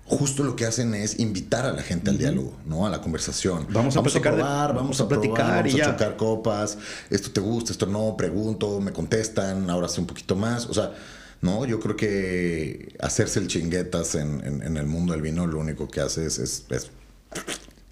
[0.05, 2.87] justo lo que hacen es invitar a la gente al diálogo, ¿no?
[2.87, 3.67] A la conversación.
[3.71, 5.93] Vamos a probar, vamos a platicar, vamos y a ya.
[5.93, 6.77] chocar copas,
[7.09, 10.93] esto te gusta, esto no, pregunto, me contestan, ahora sé un poquito más, o sea,
[11.41, 15.59] no, yo creo que hacerse el chinguetas en, en- en el mundo del vino lo
[15.59, 16.39] único que hace es...
[16.39, 16.91] es- es,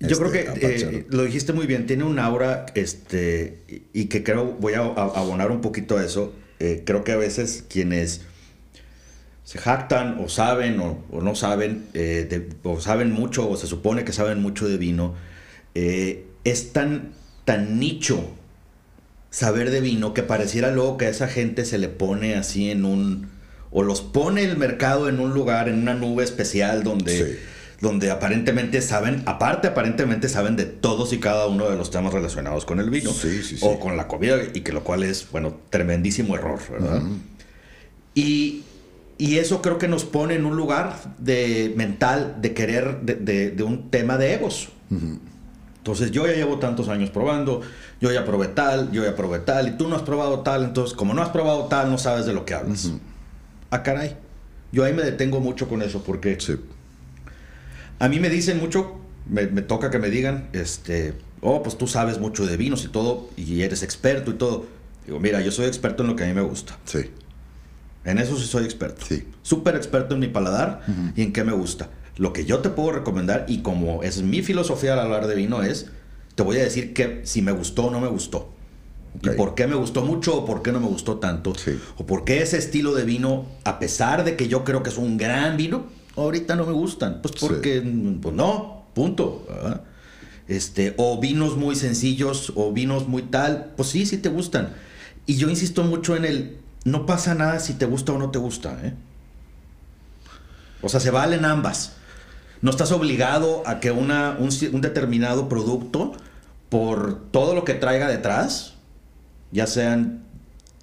[0.00, 0.94] Yo este, creo que apachar.
[0.94, 5.50] eh, lo dijiste muy bien, tiene un aura, este, y que creo, voy a, abonar
[5.50, 6.32] un poquito a eso.
[6.58, 8.22] Eh, creo que a veces quienes
[9.44, 13.66] se jactan o saben o, o no saben, eh, de- o saben mucho o se
[13.66, 15.14] supone que saben mucho de vino,
[15.74, 17.12] es tan,
[17.44, 18.30] tan nicho
[19.30, 22.84] saber de vino que pareciera luego que a esa gente se le pone así en
[22.84, 23.28] un,
[23.70, 27.38] o los pone el mercado en un lugar, en una nube especial donde Sí.
[27.80, 32.64] Donde aparentemente saben, aparte aparentemente saben de todos y cada uno de los temas relacionados
[32.66, 33.60] con el vino Sí, sí, sí.
[33.62, 37.00] o con la comida y que lo cual es, bueno, tremendísimo error, ¿verdad?
[38.14, 38.62] y,
[39.18, 43.50] y eso creo que nos pone en un lugar de mental de querer de, de-
[43.50, 44.68] de un tema de egos.
[45.78, 47.62] Entonces yo ya llevo tantos años probando,
[48.00, 50.94] yo ya probé tal, yo ya probé tal, y tú no has probado tal, entonces
[50.94, 52.90] como no has probado tal, no sabes de lo que hablas.
[53.70, 54.16] Ah, caray.
[54.72, 56.56] Yo ahí me detengo mucho con eso porque Sí.
[58.00, 58.96] A mí me dicen mucho,
[59.28, 62.88] me, me toca que me digan, este, oh, pues tú sabes mucho de vinos y
[62.88, 64.66] todo, y eres experto y todo.
[65.06, 66.78] Digo, mira, yo soy experto en lo que a mí me gusta.
[66.86, 67.10] Sí.
[68.04, 69.04] En eso sí soy experto.
[69.06, 69.28] Sí.
[69.42, 70.80] Súper experto en mi paladar
[71.14, 71.90] y en qué me gusta.
[72.16, 75.62] Lo que yo te puedo recomendar, y como es mi filosofía al hablar de vino,
[75.62, 75.90] es,
[76.34, 78.54] te voy a decir que si me gustó o no me gustó.
[79.16, 79.26] Ok.
[79.26, 81.54] Y por qué me gustó mucho o por qué no me gustó tanto.
[81.54, 81.78] Sí.
[81.98, 84.96] O por qué ese estilo de vino, a pesar de que yo creo que es
[84.96, 85.84] un gran vino,
[86.22, 87.20] ahorita no me gustan.
[87.22, 87.46] Pues Sí.
[87.46, 87.80] porque,
[88.20, 89.46] pues no, punto.
[89.48, 89.82] ¿verdad?
[90.48, 94.74] Este, o vinos muy sencillos o vinos muy tal, pues sí, sí te gustan.
[95.26, 98.38] Y yo insisto mucho en el, no pasa nada si te gusta o no te
[98.38, 98.78] gusta.
[98.82, 98.94] ¿eh?
[100.82, 101.92] O sea, se valen ambas.
[102.62, 106.12] No estás obligado a que una, un, un determinado producto,
[106.68, 108.74] por todo lo que traiga detrás,
[109.52, 110.24] ya sean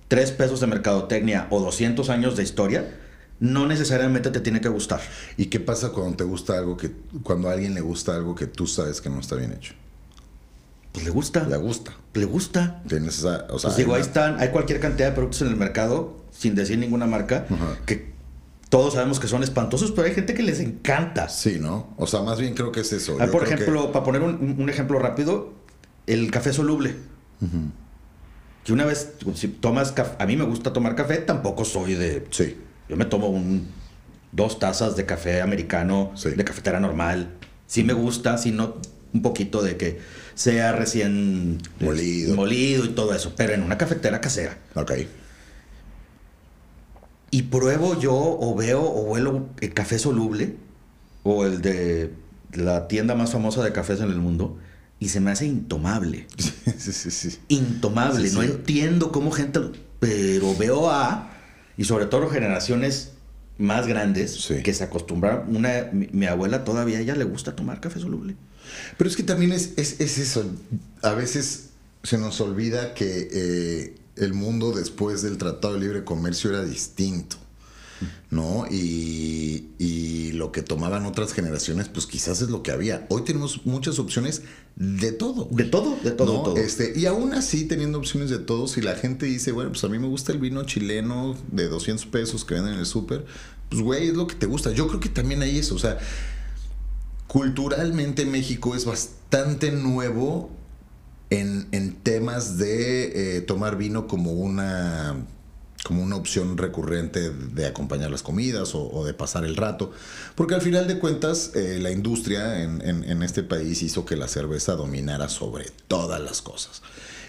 [0.08, 2.96] 3 pesos de mercadotecnia o 200 años de historia,
[3.40, 5.02] no necesariamente te tiene que gustar.
[5.38, 6.92] ¿Y qué pasa cuando te gusta algo que,
[7.24, 9.74] cuando a alguien le gusta algo que tú sabes que no está bien hecho?
[10.92, 11.44] Pues le gusta.
[11.48, 11.96] Le gusta.
[12.14, 12.82] Le gusta.
[12.88, 15.50] Tienes esa, o sea, Pues digo, hay ahí están, hay cualquier cantidad de productos en
[15.50, 17.46] el mercado, sin decir ninguna marca,
[17.86, 18.12] que
[18.70, 21.30] todos sabemos que son espantosos, pero hay gente que les encanta.
[21.30, 21.94] Sí, ¿no?
[21.98, 23.18] O sea, más bien creo que es eso.
[23.20, 25.54] Ah, por que- ejemplo, para poner un, un ejemplo rápido,
[26.08, 26.96] el café soluble.
[28.64, 32.26] Que una vez, si tomas café, a mí me gusta tomar café, tampoco soy de...
[32.32, 32.58] Sí.
[32.90, 33.68] Yo me tomo un,
[34.32, 36.30] dos tazas de café americano, Sí.
[36.32, 37.30] de cafetera normal.
[37.66, 38.78] Sí me gusta, si no
[39.14, 40.00] un poquito de que
[40.36, 42.36] sea recién Molido.
[42.36, 44.58] molido y todo eso, pero en una cafetera casera.
[44.76, 44.92] Ok.
[47.32, 50.56] Y pruebo yo o veo o huelo el café soluble
[51.24, 52.14] o el de
[52.54, 54.58] la tienda más famosa de cafés en el mundo
[55.00, 56.26] y se me hace intomable.
[56.78, 57.38] sí, sí, sí.
[57.50, 58.30] Intomable.
[58.30, 58.48] Sí, no sí.
[58.48, 59.60] entiendo cómo gente...
[60.00, 61.34] Pero veo a...
[61.78, 63.12] Y sobre todo generaciones
[63.58, 64.62] más grandes Sí.
[64.64, 65.56] que se acostumbraron.
[65.56, 68.36] Una, mi, mi abuela todavía ella le gusta tomar café soluble.
[68.98, 70.46] Pero es que también es, es, es eso.
[71.02, 71.70] A veces
[72.04, 77.38] se nos olvida que eh, el mundo después del Tratado de Libre Comercio era distinto.
[78.30, 78.66] ¿No?
[78.70, 83.06] Y, y lo que tomaban otras generaciones, pues quizás es lo que había.
[83.10, 84.44] Hoy tenemos muchas opciones
[84.76, 85.46] de todo.
[85.46, 85.66] güey.
[85.66, 86.44] De todo, de todo, ¿no?
[86.44, 86.58] todo.
[86.58, 89.90] Este, y aún así, teniendo opciones de todo, si la gente dice, bueno, pues a
[89.90, 93.26] mí me gusta el vino chileno de 200 pesos que venden en el súper,
[93.70, 94.72] pues güey, es lo que te gusta.
[94.72, 95.76] Yo creo que también hay eso.
[95.76, 95.98] O sea,
[97.28, 100.50] culturalmente México es bastante nuevo
[101.30, 105.26] en, en temas de eh, tomar vino como una
[105.88, 109.94] como una opción recurrente de acompañar las comidas o, de pasar el rato.
[110.36, 114.74] Porque al final de cuentas, eh, la industria en, este país hizo que la cerveza
[114.74, 116.82] dominara sobre todas las cosas.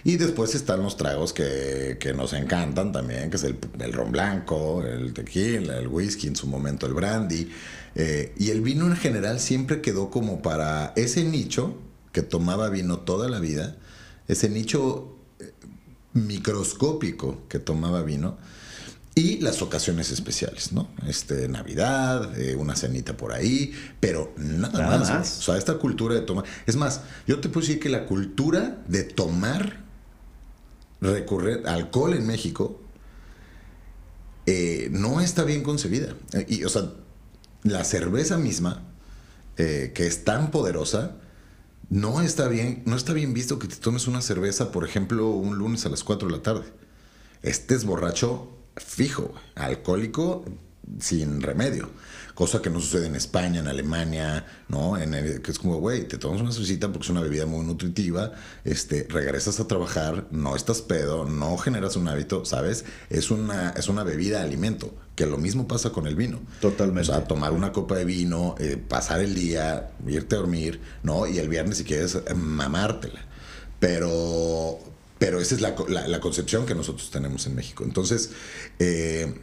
[0.02, 5.12] Y después están los tragos que, nos encantan también, que es el, ron blanco, el
[5.12, 7.48] tequila, el whisky, en su momento el brandy.
[7.94, 11.76] Eh, y el vino en general siempre quedó como para ese nicho
[12.10, 13.76] que tomaba vino toda la vida,
[14.26, 15.17] ese nicho
[16.14, 18.36] microscópico que tomaba vino
[19.18, 20.88] y las ocasiones especiales, ¿no?
[21.08, 25.38] Este, Navidad, eh, una cenita por ahí, pero nada, Nada más.
[25.38, 26.44] O sea, esta cultura de tomar.
[26.66, 29.80] Es más, yo te puedo decir que la cultura de tomar
[31.00, 32.80] recurrente alcohol en México
[34.46, 36.14] eh, no está bien concebida.
[36.34, 36.92] Eh, y, o sea,
[37.64, 38.84] la cerveza misma,
[39.56, 41.16] que es tan poderosa,
[41.90, 45.56] no está bien, no está bien visto que te tomes una cerveza, por ejemplo, un
[45.56, 46.64] lunes a las 4 de la tarde.
[47.42, 50.44] Estés borracho fijo, alcohólico
[51.00, 51.88] sin remedio.
[52.38, 54.96] Cosa que no sucede en España, en Alemania, ¿no?
[54.96, 57.66] En el- que es como, güey, te tomas una cervecita porque es una bebida muy
[57.66, 58.30] nutritiva,
[58.64, 62.84] este, regresas a trabajar, no estás pedo, no generas un hábito, ¿sabes?
[63.10, 66.38] Es una, es una bebida alimento, que lo mismo pasa con el vino.
[66.60, 67.10] Totalmente.
[67.10, 71.26] O sea, tomar una copa de vino, eh, pasar el día, irte a dormir, ¿no?
[71.26, 73.26] Y el viernes si quieres eh, mamártela.
[73.80, 74.78] Pero,
[75.18, 77.82] pero esa es la, la- la concepción que nosotros tenemos en México.
[77.82, 78.30] Entonces,
[78.78, 79.34] eh,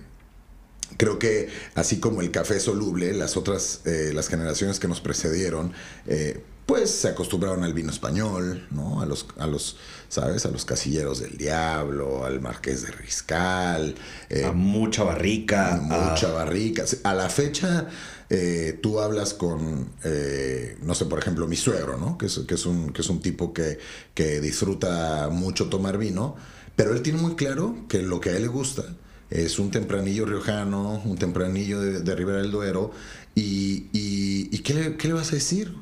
[0.98, 5.74] creo que así como el café soluble, las otras, eh, las generaciones que nos precedieron,
[6.08, 9.00] eh, pues se acostumbraron al vino español, ¿no?
[9.02, 9.78] A los, a los,
[10.10, 10.48] ¿sabes?
[10.48, 13.94] A los casilleros del diablo, al marqués de Riscal.
[14.30, 15.80] eh, a mucha barrica.
[15.80, 16.84] Mucha a- barrica.
[17.04, 17.88] A la fecha,
[18.32, 22.18] eh, tú hablas con, eh, no sé, por ejemplo, mi suegro, ¿no?
[22.18, 23.78] Que es, que es, un, que es un tipo que,
[24.16, 26.36] que disfruta mucho tomar vino,
[26.76, 28.84] pero él tiene muy claro que lo que a él le gusta
[29.30, 32.92] es un tempranillo riojano, un tempranillo de, de Ribera del Duero,
[33.36, 35.74] y, y, ¿y qué, le, qué le vas a decir?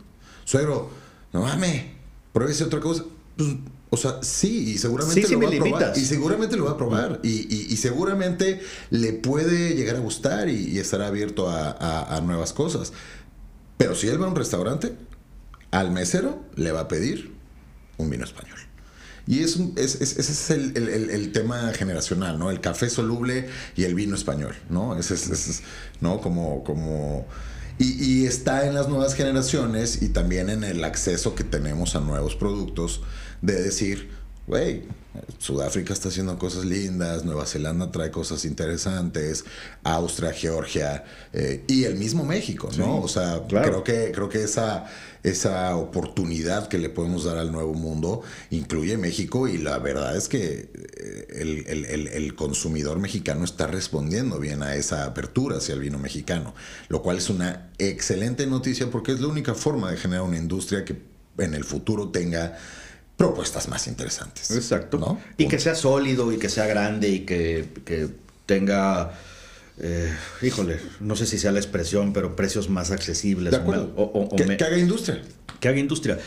[0.45, 0.89] Suegro,
[1.33, 1.85] no mames,
[2.31, 3.03] pruébese otra cosa.
[3.37, 3.49] Pues,
[3.89, 5.67] o sea, sí, y seguramente Sí, sí lo va a probar.
[5.67, 5.97] limitas.
[5.99, 7.19] Y seguramente lo va a probar.
[7.23, 12.15] Y, y- y seguramente le puede llegar a gustar y, y estará abierto a, a-
[12.17, 12.91] a nuevas cosas.
[13.77, 14.95] Pero si él va a un restaurante,
[15.69, 17.33] al mesero le va a pedir
[17.97, 18.57] un vino español.
[19.25, 22.51] Y es es- es- ese es el, el- tema generacional, ¿no?
[22.51, 24.97] El café soluble y el vino español, ¿no?
[24.97, 25.61] Ese es, ese es,
[26.01, 26.19] ¿no?
[26.21, 27.25] Como, como...
[27.79, 32.01] Y, y está en las nuevas generaciones y también en el acceso que tenemos a
[32.01, 33.01] nuevos productos
[33.41, 34.09] de decir,
[34.47, 34.83] güey,
[35.37, 39.45] Sudáfrica está haciendo cosas lindas, Nueva Zelanda trae cosas interesantes,
[39.83, 41.03] Austria, Georgia
[41.33, 42.99] eh, y el mismo México, ¿no?
[42.99, 43.83] o sea, claro.
[43.83, 44.85] creo que, creo que esa,
[45.21, 50.27] esa oportunidad que le podemos dar al nuevo mundo incluye México y la verdad es
[50.27, 55.75] que eh, el, el- el- el consumidor mexicano está respondiendo bien a esa apertura hacia
[55.75, 56.55] el vino mexicano,
[56.89, 60.83] lo cual es una excelente noticia porque es la única forma de generar una industria
[60.83, 60.97] que
[61.37, 62.57] en el futuro tenga
[63.17, 64.51] propuestas más interesantes.
[64.51, 64.97] Exacto.
[64.97, 65.19] ¿no?
[65.37, 68.07] Y que sea sólido y que sea grande y que, que
[68.45, 69.13] tenga,
[69.79, 73.51] eh, híjole, no sé si sea la expresión, pero precios más accesibles.
[73.51, 73.61] De o
[73.95, 75.21] o- o- o que, me- que haga industria.
[75.59, 76.19] que haga industria.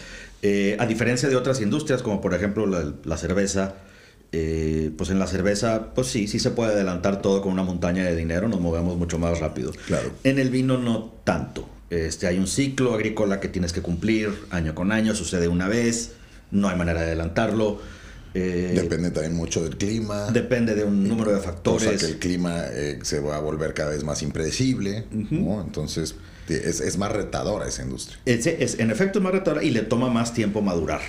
[0.43, 3.75] Eh, a diferencia de otras industrias, como por ejemplo la, la cerveza,
[4.33, 8.05] eh, pues en la cerveza, pues sí, sí se puede adelantar todo con una montaña
[8.05, 9.73] de dinero, nos movemos mucho más rápido.
[9.87, 10.11] Claro.
[10.25, 11.69] En el vino no tanto.
[11.91, 16.13] Este, hay un ciclo agrícola que tienes que cumplir año con año, sucede una vez,
[16.51, 17.81] no hay manera de adelantarlo.
[18.35, 20.31] Eh, Depende también mucho del clima.
[20.31, 21.87] Depende de un número de factores.
[21.87, 25.63] O sea que el clima eh, se va a volver cada vez más impredecible, ¿no?
[25.63, 26.17] Entonces
[26.49, 28.19] es, es, más retadora esa industria.
[28.25, 31.01] Es, es, en efecto es más retadora y le toma más tiempo madurar.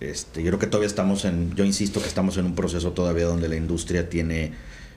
[0.00, 3.26] Este, yo creo que todavía estamos en, yo insisto que estamos en un proceso todavía
[3.26, 4.52] donde la industria tiene,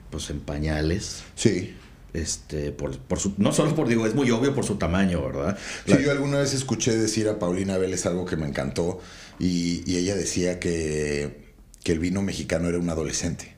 [0.09, 1.23] pues, en pañales.
[1.35, 1.75] Sí.
[2.13, 5.57] Este, por, por su, no solo por, digo, es muy obvio por su tamaño, ¿verdad?
[5.85, 8.99] Sí, yo alguna vez escuché decir a Paulina Vélez algo que me encantó
[9.41, 13.55] y, y ella decía que, que, el vino mexicano era un adolescente.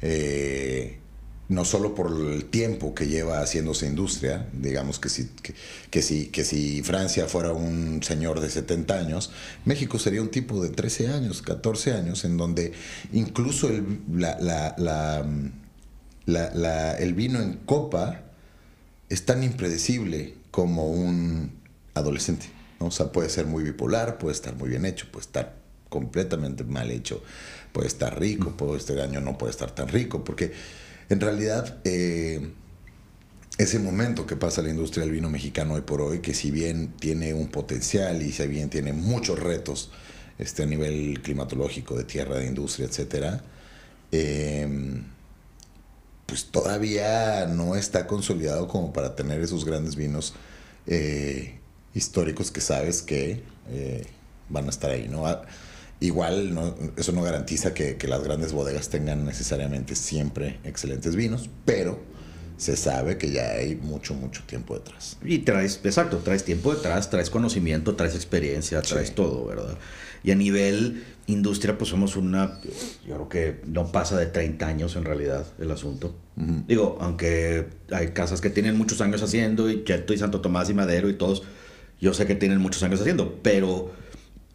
[0.00, 1.00] Eh,
[1.48, 5.28] no solo por el tiempo que lleva haciéndose industria, digamos que si,
[5.90, 9.32] que, si, que si Francia fuera un señor de 70 años,
[9.64, 12.72] México sería un tipo de 13 años, 14 años, en donde
[13.12, 13.82] incluso el
[17.14, 18.22] vino en copa
[19.08, 21.50] es tan impredecible como un
[21.94, 22.55] adolescente.
[22.80, 22.86] ¿No?
[22.86, 25.56] O sea, puede ser muy bipolar, puede estar muy bien hecho, puede estar
[25.88, 27.22] completamente mal hecho,
[27.72, 30.52] puede estar rico, puede, este año no puede estar tan rico, porque
[31.08, 32.50] en realidad, eh,
[33.58, 36.92] ese momento que pasa la industria del vino mexicano hoy por hoy, que si bien
[36.98, 39.90] tiene un potencial y si bien tiene muchos retos
[40.38, 43.40] este, a nivel climatológico, de tierra, de industria, etc.,
[44.12, 45.02] eh,
[46.26, 50.34] pues todavía no está consolidado como para tener esos grandes vinos
[50.86, 51.60] eh,
[51.96, 54.06] históricos que sabes que eh,
[54.48, 55.24] van a estar ahí, ¿no?
[55.98, 61.48] Igual no, eso no garantiza que, que, las grandes bodegas tengan necesariamente siempre excelentes vinos,
[61.64, 61.98] pero
[62.58, 65.16] se sabe que ya hay mucho, mucho tiempo detrás.
[65.24, 69.14] Y traes, exacto, traes tiempo detrás, traes conocimiento, traes experiencia, traes sí.
[69.14, 69.78] todo, ¿verdad?
[70.22, 72.60] Y a nivel industria, pues somos una,
[73.06, 76.14] yo creo que no pasa de 30 años en realidad el asunto.
[76.36, 76.66] Uh -huh.
[76.66, 80.74] Digo, aunque hay casas que tienen muchos años haciendo, y Cheto y Santo Tomás y
[80.74, 81.42] Madero y todos,
[82.00, 83.92] yo sé que tienen muchos años haciendo, pero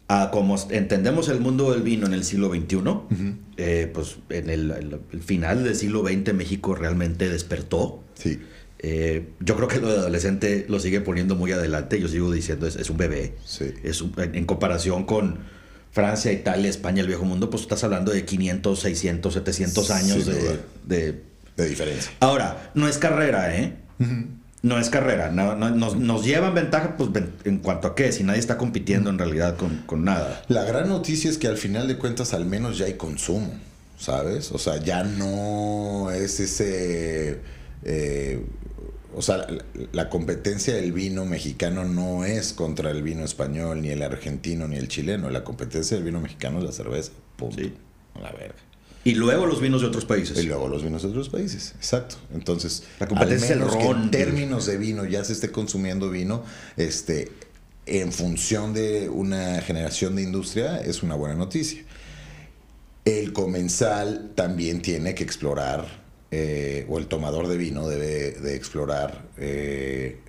[0.08, 3.36] a como entendemos el mundo del vino en el siglo XXI, uh -huh.
[3.56, 8.04] eh, pues en el, el, el, final del siglo XX México realmente despertó.
[8.14, 8.40] Sí.
[8.80, 12.00] Eh, yo creo que lo de adolescente lo sigue poniendo muy adelante.
[12.00, 13.34] Yo sigo diciendo, es, es un bebé.
[13.44, 13.72] Sí.
[13.84, 15.38] Es un, en, comparación con
[15.92, 20.58] Francia, Italia, España, el viejo mundo, pues estás hablando de 500, 600, 700 años de,
[20.84, 21.22] de,
[21.56, 22.12] de, diferencia.
[22.20, 23.76] Ahora, no es carrera, ¿eh?
[23.98, 25.30] Uh -huh no es carrera.
[25.30, 27.10] No, no, nos, nos, llevan ventaja pues,
[27.44, 30.42] en cuanto a qué, si nadie está compitiendo en realidad con, con, nada.
[30.48, 33.52] La gran noticia es que al final de cuentas al menos ya hay consumo,
[33.98, 34.52] ¿sabes?
[34.52, 37.40] O sea, ya no es ese...
[37.84, 38.44] Eh,
[39.14, 43.90] o sea, la, la, competencia del vino mexicano no es contra el vino español, ni
[43.90, 45.28] el argentino, ni el chileno.
[45.28, 47.12] La competencia del vino mexicano es la cerveza.
[47.36, 47.56] Punto.
[47.58, 47.74] Sí.
[48.18, 48.54] La verga.
[49.04, 50.38] Y luego los vinos de otros países.
[50.38, 52.16] Y luego los vinos de otros países, exacto.
[52.34, 56.44] Entonces, la competencia al menos que en términos de vino ya se esté consumiendo vino,
[56.76, 57.32] este,
[57.86, 61.82] en función de una generación de industria, es una buena noticia.
[63.04, 69.24] El comensal también tiene que explorar, eh, o el tomador de vino debe de explorar
[69.36, 70.20] eh,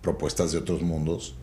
[0.00, 1.34] propuestas de otros mundos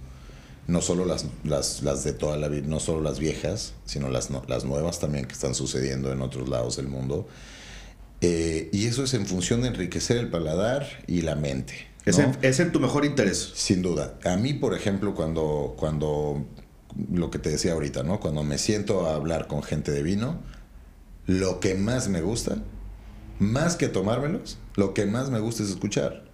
[0.68, 4.30] no solo las, las, las, de toda la vida, no solo las viejas, sino las,
[4.48, 7.28] las nuevas también que están sucediendo en otros lados del mundo.
[8.22, 11.74] Eh, y eso es en función de enriquecer el paladar y la mente.
[12.06, 12.12] ¿no?
[12.12, 13.52] Es, en, es, en, tu mejor interés.
[13.56, 14.20] Sin duda.
[14.24, 16.46] A mí, por ejemplo, cuando, cuando
[17.12, 18.20] lo que te decía ahorita, ¿no?
[18.20, 20.40] Cuando me siento a hablar con gente de vino,
[21.26, 22.58] lo que más me gusta,
[23.40, 26.31] más que tomármelos, lo que más me gusta es escuchar.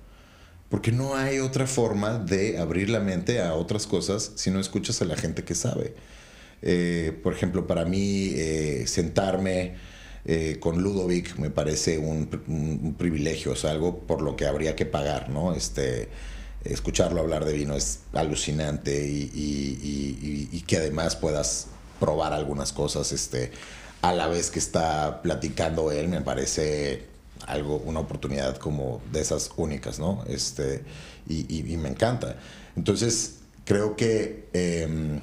[0.70, 5.02] Porque no hay otra forma de abrir la mente a otras cosas si no escuchas
[5.02, 5.96] a la gente que sabe.
[6.62, 9.76] Eh, por ejemplo, para mí, eh, sentarme
[10.26, 15.30] eh, con Ludovic me parece un, privilegio, es algo por lo que habría que pagar,
[15.30, 15.54] ¿no?
[15.54, 16.10] Este,
[16.66, 21.68] escucharlo hablar de vino es alucinante y, y, y, y, que además puedas
[22.02, 23.52] probar algunas cosas este,
[24.02, 27.06] a la vez que está platicando él, me parece
[27.46, 30.24] algo, una oportunidad como de esas únicas, ¿no?
[30.28, 30.84] Este,
[31.28, 32.38] y, me encanta.
[32.76, 35.20] Entonces, creo que eh,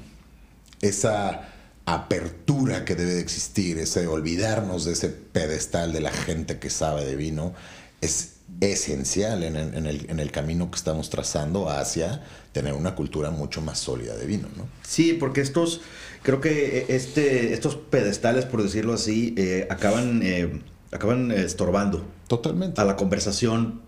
[0.80, 1.48] esa
[1.86, 7.04] apertura que debe de existir, ese olvidarnos de ese pedestal de la gente que sabe
[7.04, 7.54] de vino,
[8.00, 12.22] es esencial en el, en el, en el camino que estamos trazando hacia
[12.52, 14.68] tener una cultura mucho más sólida de vino, ¿no?
[14.86, 15.80] Sí, porque estos,
[16.22, 20.20] creo que este, estos pedestales, por decirlo así, eh, acaban...
[20.22, 20.60] Eh
[20.94, 22.04] acaban estorbando.
[22.28, 22.80] Totalmente.
[22.80, 23.82] A la conversación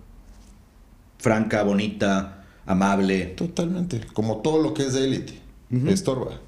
[1.19, 3.27] franca, bonita, amable.
[3.27, 4.01] Totalmente.
[4.13, 5.41] Como todo lo que es de élite.
[5.71, 5.91] Uh -huh.
[5.91, 6.41] Estorba.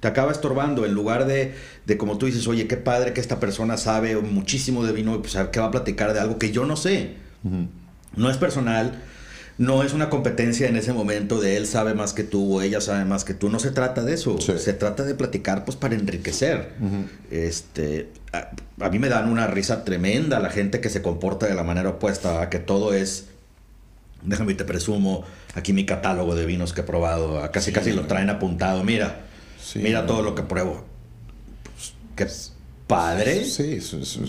[0.00, 1.54] Te acaba estorbando en lugar de,
[1.86, 5.36] de, como tú dices, oye, qué padre que esta persona sabe muchísimo de vino, pues
[5.52, 7.14] que va a platicar de algo que yo no sé.
[7.44, 7.68] Uh -huh.
[8.16, 9.02] No es personal.
[9.62, 12.80] No es una competencia en ese momento de él sabe más que tú o ella
[12.80, 13.48] sabe más que tú.
[13.48, 14.36] No se trata de eso.
[14.40, 14.54] Sí.
[14.58, 16.72] Se trata de platicar pues para enriquecer.
[17.30, 18.50] este, a,
[18.84, 21.90] a mí me dan una risa tremenda la gente que se comporta de la manera
[21.90, 23.26] opuesta, a que todo es...
[24.22, 27.40] Déjame y te presumo aquí mi catálogo de vinos que he probado.
[27.52, 28.82] Casi Sí, casi lo traen apuntado.
[28.82, 29.20] Mira,
[29.62, 30.84] Sí, mira todo lo que pruebo.
[31.76, 32.26] Pues, qué
[32.96, 33.44] padre.
[33.44, 33.78] Sí,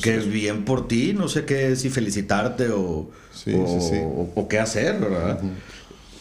[0.01, 3.95] Qué eso- bien por ti, no sé qué, si felicitarte o, Sí, o, sí, sí.
[4.01, 5.39] o- o qué hacer, ¿verdad?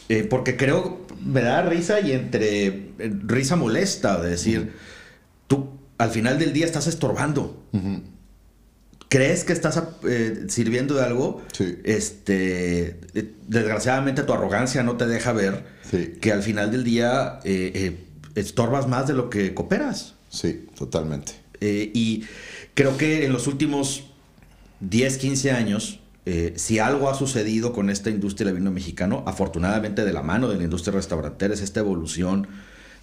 [0.09, 2.85] Eh, porque creo, me da risa y entre eh,
[3.27, 4.73] risa molesta de decir,
[5.47, 7.63] tú al final del día estás estorbando.
[9.09, 11.43] ¿Crees que estás eh, sirviendo de algo?
[11.53, 11.79] Sí.
[11.85, 12.99] Este,
[13.47, 15.65] desgraciadamente tu arrogancia no te deja ver
[16.21, 17.39] que al final del día
[18.35, 20.15] estorbas más de lo que cooperas.
[20.31, 21.33] Sí, totalmente.
[21.63, 22.25] Eh, y
[22.75, 24.05] creo que en los últimos
[24.81, 30.05] 10, 15 años, eh, si algo ha sucedido con esta industria del vino mexicano, afortunadamente
[30.05, 32.49] de la mano de la industria restaurantera, es esta evolución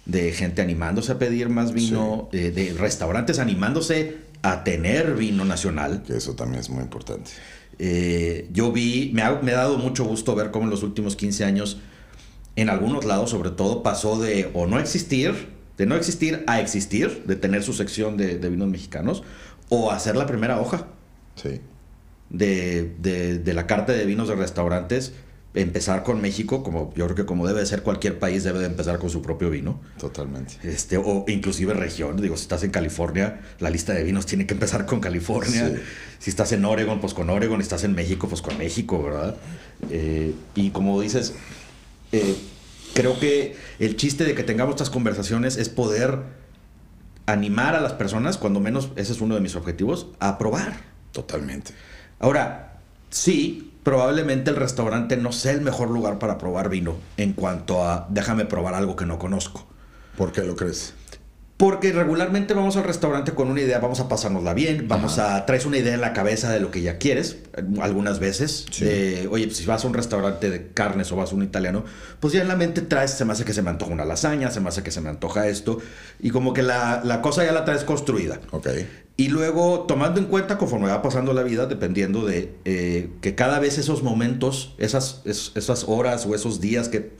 [0.04, 6.02] de gente animándose a pedir más vino, eh, de restaurantes animándose a tener vino nacional.
[6.06, 7.30] Que eso también es muy importante.
[7.78, 11.16] Eh, yo vi, me ha, me ha dado mucho gusto ver cómo en los últimos
[11.16, 11.78] 15 años,
[12.56, 15.48] en algunos lados sobre todo, pasó de o no existir,
[15.80, 19.22] de no existir a existir, de tener su sección de, de vinos mexicanos,
[19.70, 20.88] o hacer la primera hoja
[21.36, 21.62] Sí.
[22.28, 25.14] de, de- de la carta de vinos de restaurantes,
[25.54, 28.66] empezar con México, como yo creo que como debe de ser cualquier país debe de
[28.66, 29.80] empezar con su propio vino.
[29.98, 30.56] Totalmente.
[30.62, 34.52] Este, o inclusive región, digo, si estás en California, la lista de vinos tiene que
[34.54, 35.68] empezar con California.
[35.68, 35.74] Sí.
[36.18, 37.58] Si estás en Oregon, pues con Oregon.
[37.60, 39.34] Si estás en México, pues con México, ¿verdad?
[39.90, 41.32] Eh, y como dices,
[42.12, 42.36] eh,
[42.94, 46.18] creo que el chiste de que tengamos estas conversaciones es poder
[47.26, 50.80] animar a las personas, cuando menos ese es uno de mis objetivos, a probar.
[51.12, 51.72] Totalmente.
[52.18, 52.80] Ahora,
[53.10, 58.06] sí, probablemente el restaurante no sea el mejor lugar para probar vino en cuanto a
[58.10, 59.66] déjame probar algo que no conozco.
[60.16, 60.94] ¿Por qué lo crees?
[61.60, 65.66] Porque regularmente vamos al restaurante con una idea, vamos a pasárnosla bien, vamos a traes
[65.66, 68.64] una idea en la cabeza de lo que ya quieres, eh, algunas veces.
[68.70, 68.86] Sí.
[68.86, 71.84] de, oye, pues, si vas a un restaurante de carnes o vas a un italiano,
[72.18, 74.50] pues ya en la mente traes, se me hace que se me antoja una lasaña,
[74.50, 75.76] se me hace que se me antoja esto,
[76.18, 78.40] y como que la, la cosa ya la traes construida.
[78.52, 78.68] Ok.
[79.18, 83.58] Y luego, tomando en cuenta conforme va pasando la vida, dependiendo de eh, que cada
[83.58, 87.12] vez esos momentos, esas, es- esas horas o esos días que,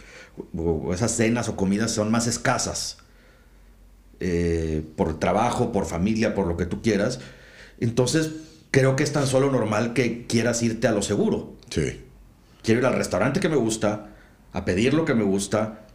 [0.57, 2.97] o esas cenas o comidas son más escasas,
[4.21, 7.21] eh, por trabajo, por familia, por lo que tú quieras,
[7.81, 8.31] entonces
[8.71, 11.55] creo que es tan solo normal que quieras irte a lo seguro.
[11.71, 12.01] Sí.
[12.62, 14.11] Quiero ir al restaurante que me gusta,
[14.53, 15.87] a pedir lo que me gusta,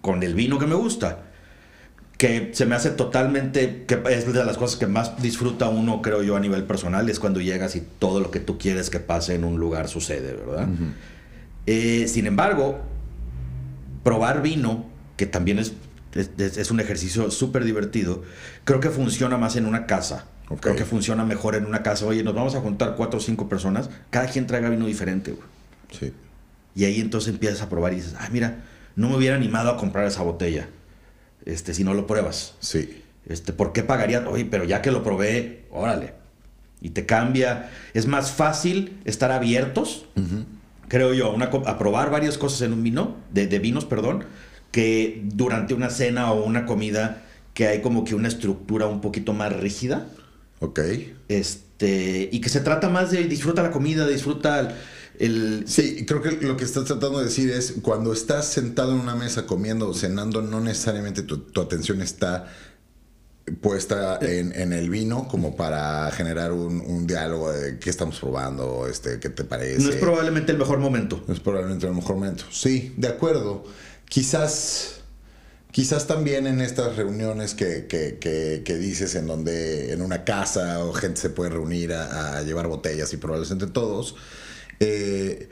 [0.00, 1.24] con el vino que me gusta.
[2.16, 6.22] Que se me hace totalmente, que es de las cosas que más disfruta uno, creo
[6.22, 9.34] yo, a nivel personal, es cuando llegas y todo lo que tú quieres que pase
[9.34, 10.68] en un lugar sucede, ¿verdad?
[11.66, 12.78] Eh, sin embargo,
[14.04, 15.72] probar vino, que también es,
[16.14, 18.22] es, es un ejercicio súper divertido,
[18.64, 20.26] creo que funciona más en una casa.
[20.60, 22.04] Creo que funciona mejor en una casa.
[22.04, 25.46] Oye, nos vamos a juntar cuatro o cinco personas, cada quien traiga vino diferente, güey.
[25.90, 26.12] Sí.
[26.74, 28.64] Y ahí entonces empiezas a probar y dices, ah, mira,
[28.96, 30.68] no me hubiera animado a comprar esa botella.
[31.46, 32.54] Este, si no lo pruebas.
[32.60, 33.02] Sí.
[33.26, 34.26] Este, ¿por qué pagaría?
[34.28, 36.14] Oye, pero ya que lo probé, órale.
[36.80, 37.70] Y te cambia.
[37.94, 40.04] Es más fácil estar abiertos,
[40.88, 44.24] creo yo, a, una a probar varias cosas en un vino, de, de vinos, perdón,
[44.74, 47.22] que durante una cena o una comida
[47.54, 50.08] que hay como que una estructura un poquito más rígida.
[50.58, 50.80] Ok.
[51.28, 54.68] Este, y que se trata más de disfruta la comida, disfruta el,
[55.20, 58.98] el- Sí, creo que lo que estás tratando de decir es cuando estás sentado en
[58.98, 62.46] una mesa comiendo o cenando, no necesariamente tu, tu atención está
[63.60, 68.88] puesta en, en el vino como para generar un, un diálogo de qué estamos probando,
[68.88, 69.82] este, qué te parece.
[69.82, 71.22] no es probablemente el mejor momento.
[71.28, 72.44] No es probablemente el mejor momento.
[72.50, 73.64] Sí, de acuerdo.
[74.14, 75.00] Quizás,
[75.72, 80.84] quizás también en estas reuniones que, que- que- que dices en donde en una casa
[80.84, 84.14] o gente se puede reunir a, a llevar botellas y probarlas entre todos,
[84.78, 85.48] eh,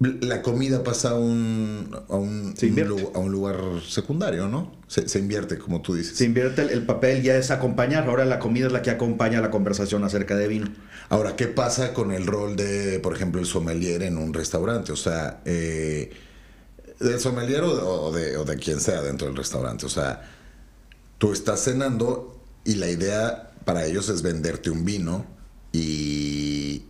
[0.00, 2.66] la comida pasa a un, a un, Se
[3.14, 4.72] a un lugar secundario, ¿no?
[4.88, 6.16] Se, se invierte, como tú dices.
[6.18, 8.08] Se invierte el, el papel, ya es acompañar.
[8.08, 10.66] Ahora la comida es la que acompaña la conversación acerca de vino.
[11.10, 14.90] Ahora, ¿qué pasa con el rol de, por ejemplo, el sommelier en un restaurante?
[14.90, 16.10] O sea, eh,
[17.00, 19.86] del sommelier o de, o de- quien sea dentro del restaurante.
[19.86, 20.22] O sea,
[21.18, 25.26] tú estás cenando y la idea para ellos es venderte un vino
[25.72, 26.84] y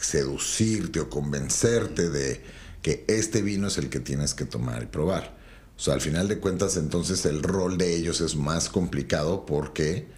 [0.00, 2.42] seducirte o convencerte de
[2.82, 5.36] que este vino es el que tienes que tomar y probar.
[5.76, 10.08] O sea, al final de cuentas, entonces el rol de ellos es más complicado porque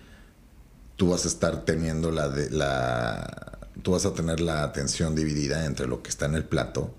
[0.97, 5.66] tú vas a estar teniendo la, de, la tú vas a tener la atención dividida
[5.66, 6.95] entre lo que está en el plato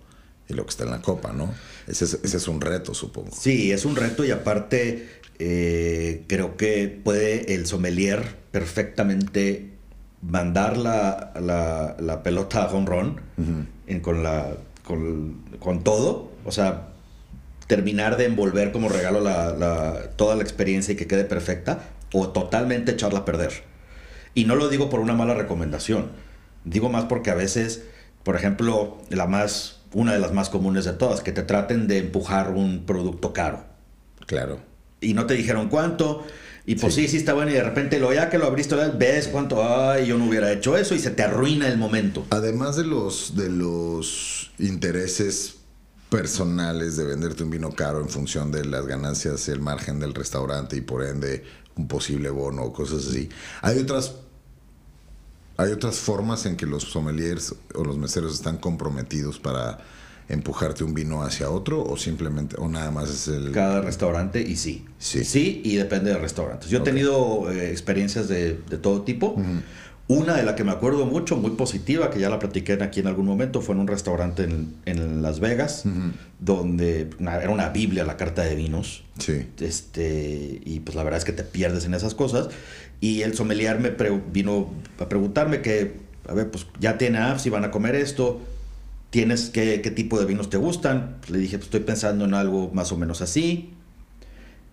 [0.50, 1.54] y lo que está en la copa, ¿no?
[1.88, 3.30] Ese es, ese es un reto, supongo.
[3.34, 5.08] Sí, es un reto y aparte
[5.40, 9.72] eh, creo que puede el sommelier perfectamente
[10.22, 13.22] mandar la, la, la pelota a home run
[13.88, 16.90] en- con, la, con, con todo, o sea,
[17.68, 22.30] terminar de envolver como regalo la, la- toda la experiencia y que quede perfecta, o
[22.30, 23.64] totalmente echarla a perder.
[24.36, 26.12] Y no lo digo por una mala recomendación,
[26.64, 27.84] digo más porque a veces,
[28.24, 32.00] por ejemplo, la más, una de las más comunes de todas, que te traten de
[32.00, 33.64] empujar un producto caro
[34.26, 34.60] Claro.
[35.02, 36.24] y no te dijeron cuánto.
[36.66, 37.02] Y pues Sí.
[37.04, 37.52] sí, sí, está bueno.
[37.52, 39.62] Y de repente lo ya que lo abriste, ves cuánto.
[39.64, 40.96] Ay, yo no hubiera hecho eso.
[40.96, 42.26] Y se te arruina el momento.
[42.30, 45.56] Además de los, de los intereses
[46.10, 50.78] personales de venderte un vino caro en función de las ganancias el margen del restaurante
[50.78, 51.44] y por ende
[51.76, 53.28] un posible bono o cosas así,
[53.62, 54.14] hay otras
[55.58, 59.80] hay otras formas en que los sommeliers o los meseros están comprometidos para
[60.30, 64.56] empujarte un vino hacia otro o simplemente o nada más es el Cada restaurante y
[64.56, 64.86] sí.
[64.98, 65.24] Sí.
[65.26, 66.70] Sí, y depende de restaurantes.
[66.70, 69.36] Yo he tenido eh, experiencias de, de todo tipo.
[70.10, 73.08] Una de la que me acuerdo mucho, muy positiva, que ya la platiqué aquí en
[73.08, 75.84] algún momento, fue en un restaurante en, en Las Vegas,
[76.40, 79.04] donde una- era una biblia la carta de vinos.
[79.18, 82.50] sí Este, y pues la verdad es que te pierdes en esas cosas.
[83.04, 83.94] Y el sommelier me
[84.32, 88.40] vino a preguntarme que, a ver, pues ya tiene apps y van a comer esto.
[89.10, 91.18] ¿Tienes qué, qué tipo de vinos te gustan?
[91.20, 93.74] Pues, le dije, pues estoy pensando en algo más o menos así.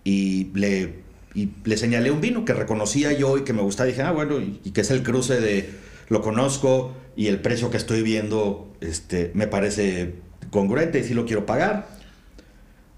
[0.05, 1.01] Y le,
[1.35, 3.87] y le señalé un vino que reconocía yo y que me gustaba.
[3.87, 5.69] dije, ah, bueno, y, y que es el cruce de
[6.07, 10.15] lo conozco y el precio que estoy viendo este, me parece
[10.51, 11.89] congruente y sí lo quiero pagar.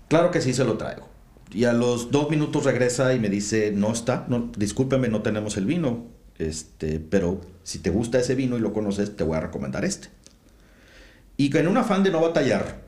[0.09, 1.09] Claro que sí se lo traigo.
[1.53, 5.55] Y a los dos minutos regresa y me dice, no está, no, discúlpeme, no tenemos
[5.57, 6.07] el vino.
[6.39, 10.07] Este, pero si te gusta ese vino y lo conoces, te voy a recomendar este.
[11.37, 12.81] Y que en un afán de no batallar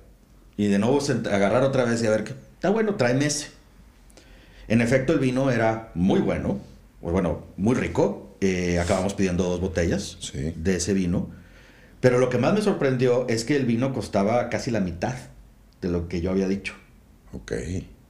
[0.57, 0.97] y de no
[1.31, 3.49] agarrar otra vez y a ver qué, está bueno, tráeme ese.
[4.67, 6.59] En efecto, el vino era muy bueno,
[7.01, 8.35] bueno, muy rico.
[8.41, 10.53] Eh, acabamos pidiendo dos botellas Sí.
[10.55, 11.29] de ese vino.
[12.01, 15.15] Pero lo que más me sorprendió es que el vino costaba casi la mitad
[15.81, 16.73] de lo que yo había dicho.
[17.31, 17.53] ok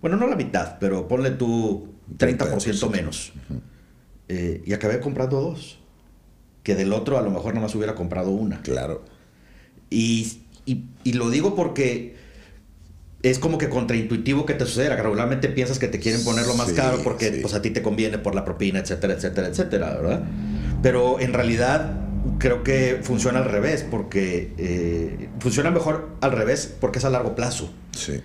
[0.06, 1.88] Bueno, no la mitad, pero ponle tú
[2.20, 2.90] 30% 30%.
[2.92, 3.34] menos.
[4.30, 5.80] Eh, y acabé comprando dos.
[6.62, 8.62] Que del otro a lo mejor nada más hubiera comprado una.
[8.62, 9.04] claro
[9.90, 12.18] Y, y- y lo digo porque
[13.24, 14.96] es como que contraintuitivo que te suceda.
[14.96, 17.40] Regularmente piensas que te quieren ponerlo más Sí, caro porque sí.
[17.42, 20.24] pues, a ti te conviene por la propina, etcétera, etcétera, etcétera, ¿verdad?
[20.84, 22.00] Pero en realidad
[22.38, 27.34] creo que funciona al revés porque eh, funciona mejor al revés porque es a largo
[27.34, 27.72] plazo.
[27.92, 28.22] sí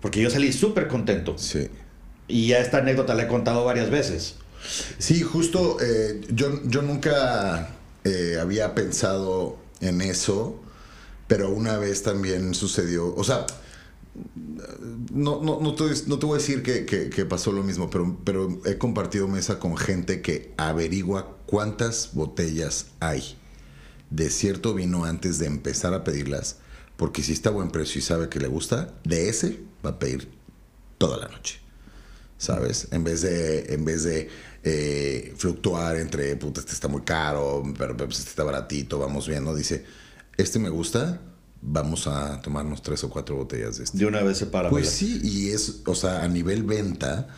[0.00, 1.36] Porque yo salí súper contento.
[1.38, 1.68] sí
[2.28, 4.36] Y ya esta anécdota la he contado varias veces.
[4.98, 10.60] Sí, justo eh, yo, yo nunca eh, había pensado en eso,
[11.26, 13.46] pero una vez también sucedió, o sea,
[15.12, 17.88] no, no, no, te, no te voy a decir que, que- que pasó lo mismo,
[17.90, 23.36] pero, pero he compartido mesa con gente que averigua cuántas botellas hay
[24.10, 26.56] de cierto vino antes de empezar a pedirlas,
[27.00, 29.98] porque si está a buen precio y sabe que le gusta, de ese va a
[29.98, 30.28] pedir
[30.98, 31.58] toda la noche.
[32.36, 32.88] ¿sabes?
[32.90, 34.28] En vez de, en vez de
[34.64, 39.54] eh, fluctuar entre, puta, este está muy caro, pero pues, este está baratito, vamos viendo,
[39.54, 39.84] dice,
[40.38, 41.20] este me gusta,
[41.62, 43.98] vamos a tomarnos tres o cuatro botellas de este.
[43.98, 44.70] De una vez se para.
[44.70, 47.28] Pues sí, y es, o sea, a nivel venta,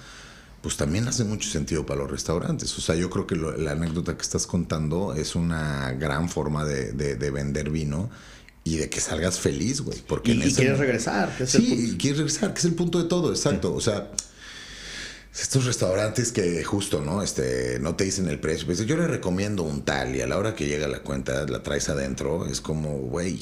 [0.60, 2.76] pues también hace mucho sentido para los restaurantes.
[2.78, 6.64] O sea, yo creo que lo- la anécdota que estás contando es una gran forma
[6.64, 8.08] de, de- de vender vino
[8.64, 9.98] y de que salgas feliz, güey.
[10.06, 11.36] Porque Y, en y ese quieres regresar.
[11.36, 11.82] que es el Sí, punto.
[11.82, 13.74] y quieres regresar, que es el punto de todo, exacto.
[13.74, 14.10] O sea,
[15.38, 17.22] estos restaurantes que justo, ¿no?
[17.22, 18.66] Este, no te dicen el precio.
[18.66, 21.62] Pues yo le recomiendo un tal y a la hora que llega la cuenta la
[21.62, 22.46] traes adentro.
[22.46, 23.40] Es como, güey,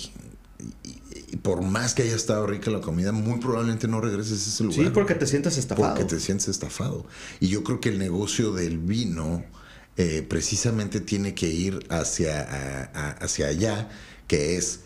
[0.84, 4.64] y, por más que haya estado rica la comida, muy probablemente no regreses a ese
[4.64, 4.84] lugar.
[4.84, 5.94] Sí, porque te sientes estafado.
[5.96, 7.06] Porque te sientes estafado.
[7.40, 9.44] Y yo creo que el negocio del vino
[9.96, 13.88] eh, precisamente tiene que ir hacia, a- a- hacia allá,
[14.28, 14.80] que es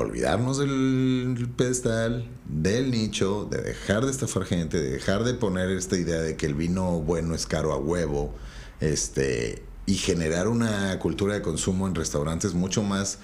[0.00, 5.96] olvidarnos del pedestal, del nicho, de dejar de estafar gente, de dejar de poner esta
[5.96, 8.32] idea de que el vino bueno es caro a huevo,
[8.80, 13.18] este, y generar una cultura de consumo en restaurantes mucho más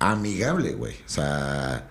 [0.00, 0.94] amigable, güey.
[1.06, 1.88] O sea,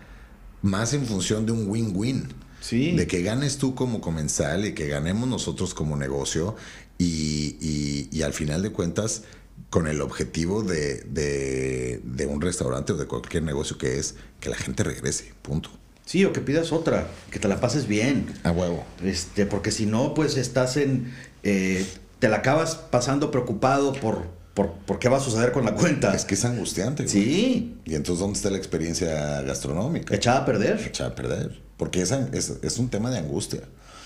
[0.62, 2.28] más en función de un win-win.
[2.60, 2.92] Sí.
[2.98, 6.58] De que ganes tú como comensal y que ganemos nosotros como negocio
[6.98, 9.24] y, y- y al final de cuentas
[9.70, 14.50] con el objetivo de, de- de un restaurante o de cualquier negocio que es que
[14.50, 15.70] la gente regrese, punto.
[16.06, 18.34] Sí, o que pidas otra, que te la pases bien.
[18.44, 18.84] A huevo.
[19.04, 21.14] Este, porque si no, pues estás en.
[21.44, 21.86] eh,
[22.20, 26.14] te la acabas pasando preocupado por, ¿por, ¿por, qué va a suceder con la cuenta?
[26.16, 27.04] Es que es angustiante.
[27.04, 27.14] Güey.
[27.14, 27.78] Sí.
[27.86, 30.16] Y entonces, ¿dónde está la experiencia gastronómica?
[30.16, 30.80] Echada a perder.
[30.86, 31.62] Echada a perder.
[31.78, 33.62] Porque es, es, es un tema de angustia.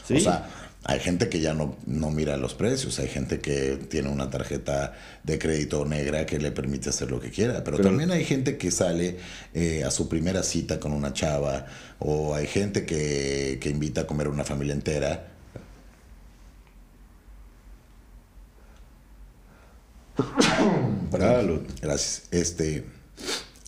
[0.07, 0.15] Sí.
[0.15, 0.49] O sea,
[0.85, 4.93] hay gente que ya no, no mira los precios, hay gente que tiene una tarjeta
[5.23, 8.69] de crédito negra que le permite hacer lo que quiera, pero, también hay gente que
[8.69, 9.17] sale
[9.53, 11.67] eh, a su primera cita con una chava,
[11.99, 15.29] o hay gente que, que invita a comer una familia entera.
[21.81, 22.23] Gracias.
[22.31, 22.85] Este,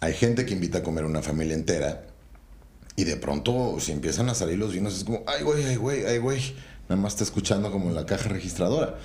[0.01, 2.07] hay gente que invita a comer una familia entera
[2.97, 6.05] y de pronto si empiezan a salir los vinos es como, ay güey, ay güey,
[6.05, 6.55] ay güey
[6.89, 8.95] nada más está escuchando como la caja registradora.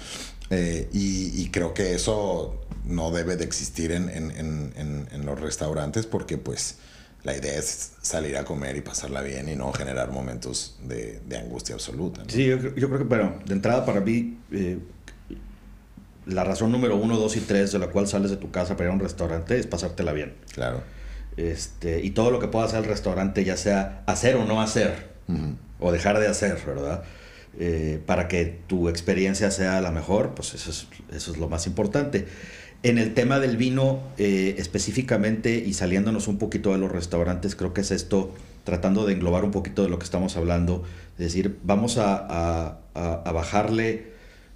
[0.51, 6.39] Eh, y, creo que eso no debe de existir en, en, en, los restaurantes porque
[6.39, 6.79] pues
[7.23, 11.39] la idea es salir a comer y pasarla bien y no generar momentos de, de
[11.39, 12.23] angustia absoluta.
[12.27, 14.81] Sí, yo, yo, creo que, bueno, de entrada para mí, eh,
[16.27, 18.89] la razón número uno, dos y tres de la cual sales de tu casa para
[18.89, 20.35] ir a un restaurante es pasártela bien.
[20.53, 20.83] Claro.
[21.37, 25.11] Este, y todo lo que pueda hacer el restaurante, ya sea hacer o no hacer,
[25.79, 27.05] o dejar de hacer, ¿verdad?
[27.59, 32.27] Eh, para que tu experiencia sea la mejor, pues eso es, lo más importante.
[32.83, 37.75] En el tema del vino eh, específicamente y saliéndonos un poquito de los restaurantes, creo
[37.75, 38.33] que es esto,
[38.65, 40.85] tratando de englobar un poquito de lo que estamos hablando,
[41.19, 44.13] es decir, vamos a, bajarle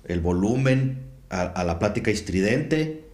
[0.06, 3.04] el volumen a, la plática estridente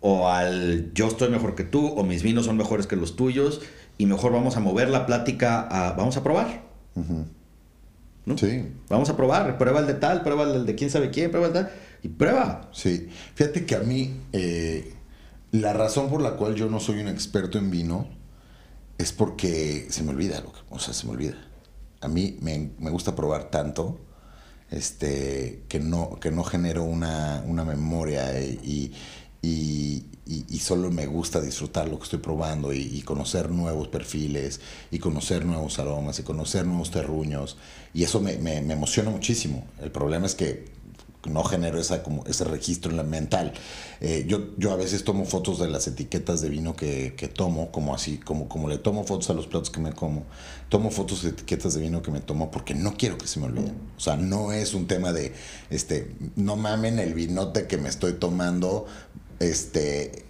[0.00, 3.60] o al yo estoy mejor que tú o mis vinos son mejores que los tuyos
[3.98, 6.62] y mejor vamos a mover la plática a vamos a probar.
[8.36, 8.72] Sí.
[8.88, 11.52] Vamos a probar, prueba el de tal, prueba el de quién sabe quién, prueba el
[11.52, 12.70] de tal, y prueba.
[12.72, 13.08] Sí.
[13.34, 14.94] Fíjate que a mí, eh,
[15.52, 18.08] la razón por la cual yo no soy un experto en vino
[18.98, 21.34] es porque se me olvida, lo que, o sea, se me olvida.
[22.00, 23.98] A mí me, gusta probar tanto
[24.70, 28.92] este, que, no, que no genero una, una memoria y,
[29.42, 34.60] y, y, solo me gusta disfrutar lo que estoy probando y, conocer nuevos perfiles
[34.90, 37.56] y conocer nuevos aromas y conocer nuevos terruños
[37.92, 39.66] y eso me, me, emociona muchísimo.
[39.80, 40.80] El problema es que
[41.28, 43.52] no genero esa, como ese registro en la mental.
[44.00, 47.70] Eh, yo, yo a veces tomo fotos de las etiquetas de vino que, que, tomo,
[47.70, 50.24] como así, como, como le tomo fotos a los platos que me como,
[50.70, 53.46] tomo fotos de etiquetas de vino que me tomo porque no quiero que se me
[53.46, 53.74] olviden.
[53.96, 55.34] O sea, no es un tema de,
[55.68, 58.86] este, no mamen el vinote que me estoy tomando,
[59.40, 60.24] este,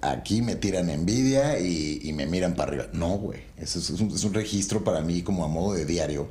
[0.00, 2.88] aquí me tiran envidia y, me miran para arriba.
[2.92, 3.40] No, güey.
[3.56, 6.28] Eso es, un, registro para mí como a modo de diario,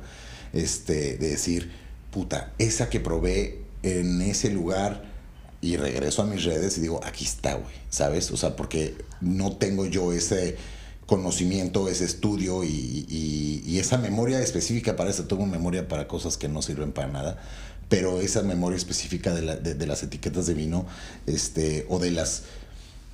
[0.52, 1.72] este, de decir,
[2.10, 5.04] puta, esa que probé en ese lugar
[5.60, 8.30] y regreso a mis redes y digo, aquí está, güey, ¿sabes?
[8.30, 10.56] O sea, porque no tengo yo ese
[11.06, 15.24] conocimiento, ese estudio y, esa memoria específica para eso.
[15.26, 17.38] Tengo memoria para cosas que no sirven para nada
[17.88, 20.86] pero esa memoria específica de, las etiquetas de vino
[21.26, 22.42] este, o de las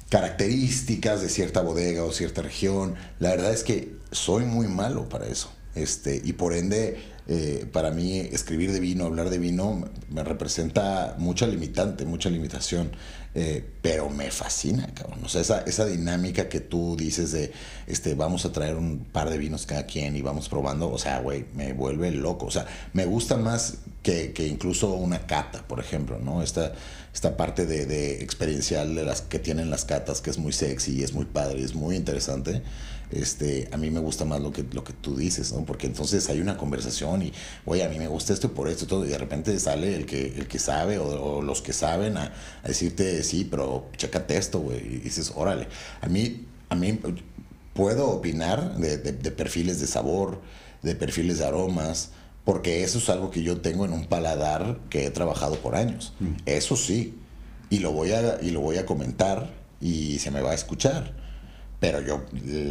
[0.08, 5.26] características de cierta bodega o cierta región, la verdad es que soy muy malo para
[5.26, 5.50] eso.
[5.74, 11.16] Este, y por ende, eh, para mí escribir de vino, hablar de vino, me representa
[11.18, 12.92] mucha limitante, mucha limitación.
[13.36, 15.18] Eh, pero me fascina, cabrón.
[15.24, 17.50] O sea, esa, esa dinámica que tú dices de,
[17.88, 21.18] este, vamos a traer un par de vinos cada quien y vamos probando, o sea,
[21.18, 22.46] güey, me vuelve loco.
[22.46, 26.44] O sea, me gusta más que, que incluso una cata, por ejemplo, ¿no?
[26.44, 26.74] Esta,
[27.12, 31.00] esta parte de, de, experiencial de las que tienen las catas, que es muy sexy
[31.00, 32.62] y es muy padre y es muy interesante
[33.11, 35.64] este, a mí me gusta más lo que, lo que tú dices, ¿no?
[35.64, 37.32] Porque entonces hay una conversación y,
[37.64, 40.07] oye, a mí me gusta esto por esto y todo, y de repente sale el
[40.07, 42.32] que, el que sabe o, los que saben a,
[42.66, 45.68] decirte, sí, pero chécate esto, güey, y dices, órale,
[46.00, 46.98] a mí, a mí
[47.74, 48.98] puedo opinar de,
[49.30, 50.40] perfiles de sabor,
[50.82, 52.11] de perfiles de aromas,
[52.44, 56.12] porque eso es algo que yo tengo en un paladar que he trabajado por años.
[56.20, 56.34] Mm.
[56.46, 57.14] Eso sí,
[57.70, 59.50] y lo voy a, y lo voy a comentar
[59.80, 61.23] y se me va a escuchar
[61.80, 62.22] pero yo,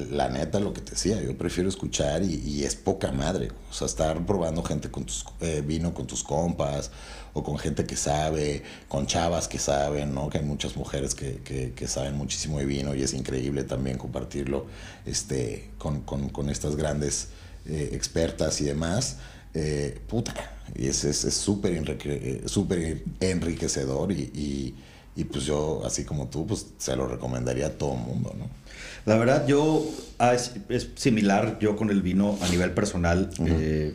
[0.10, 3.50] la neta, lo que te decía, yo prefiero escuchar y, es poca madre.
[3.70, 6.90] O sea, estar probando gente con tus, eh, vino con tus compas
[7.34, 10.30] o con gente que sabe, con chavas que saben, ¿no?
[10.30, 14.66] Que hay muchas mujeres que, que, saben muchísimo de vino y es increíble también compartirlo
[15.06, 17.30] este, con, con, con estas grandes
[17.68, 19.18] eh, expertas y demás.
[19.54, 20.34] Eh, puta,
[20.76, 20.98] y es
[21.36, 24.76] súper es, súper enriquecedor y, y,
[25.16, 28.63] y pues yo, así como tú, pues se lo recomendaría a todo el mundo, ¿no?
[29.06, 29.86] La verdad, yo
[30.20, 30.54] ah, es,
[30.96, 33.30] similar yo con el vino a nivel personal.
[33.46, 33.94] Eh,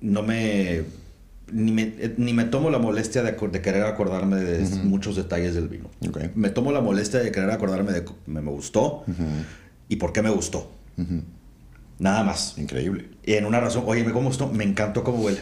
[0.00, 0.84] no me
[1.52, 2.44] ni, me ni, me.
[2.44, 5.90] tomo la molestia de, de querer acordarme de muchos detalles del vino.
[6.34, 9.04] Me tomo la molestia de querer acordarme de me, me gustó
[9.88, 10.70] y por qué me gustó.
[11.98, 12.56] Nada más.
[12.58, 13.10] Increíble.
[13.24, 14.48] Y en una razón, oye, ¿cómo gustó?
[14.48, 15.40] Me encantó cómo huele.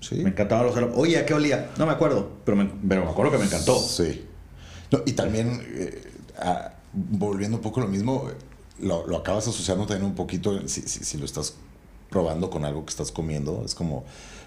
[0.00, 0.16] Sí.
[0.16, 0.96] Me encantaban los aromas.
[0.98, 1.70] Oye, ¿a qué olía?
[1.78, 3.78] No me acuerdo, pero me, pero me acuerdo que me encantó.
[3.78, 4.24] Sí.
[4.92, 6.02] No, y también, eh,
[6.38, 8.28] a- volviendo un poco lo mismo,
[8.80, 11.54] lo, lo acabas asociando también un poquito, si, si- si lo estás
[12.10, 14.04] probando con algo que estás comiendo, es como,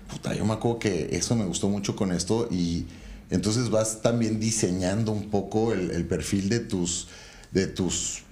[0.10, 2.86] puta, yo me acuerdo que eso me gustó mucho con esto y
[3.30, 7.08] entonces vas también diseñando un poco el, el perfil de tus,
[7.52, 8.24] de tus,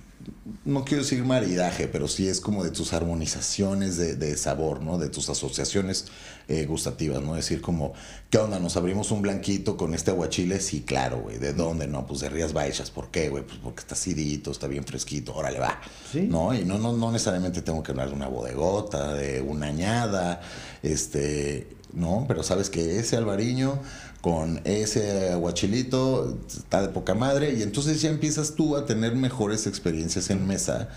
[0.65, 4.97] no quiero decir maridaje, pero sí es como de tus armonizaciones de, de sabor, ¿no?
[4.97, 6.05] De tus asociaciones
[6.47, 7.35] eh, gustativas, ¿no?
[7.35, 7.93] Decir como,
[8.29, 8.59] ¿qué onda?
[8.59, 10.59] ¿Nos abrimos un blanquito con este aguachile?
[10.59, 11.37] Sí, claro, güey.
[11.37, 11.87] ¿De dónde?
[11.87, 12.89] No, pues de Rías Baixas.
[12.89, 13.43] ¿Por qué, güey?
[13.43, 15.35] Pues porque está acidito, está bien fresquito.
[15.35, 15.81] Órale, va.
[16.11, 16.21] Sí.
[16.21, 16.53] ¿No?
[16.53, 20.41] Y no, no, no necesariamente tengo que hablar de una bodegota, de una añada,
[20.83, 23.79] este, no, pero sabes que ese albariño
[24.21, 29.67] con ese aguachilito está de poca madre y entonces ya empiezas tú a tener mejores
[29.67, 30.89] experiencias en mesa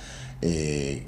[0.42, 1.07] eh,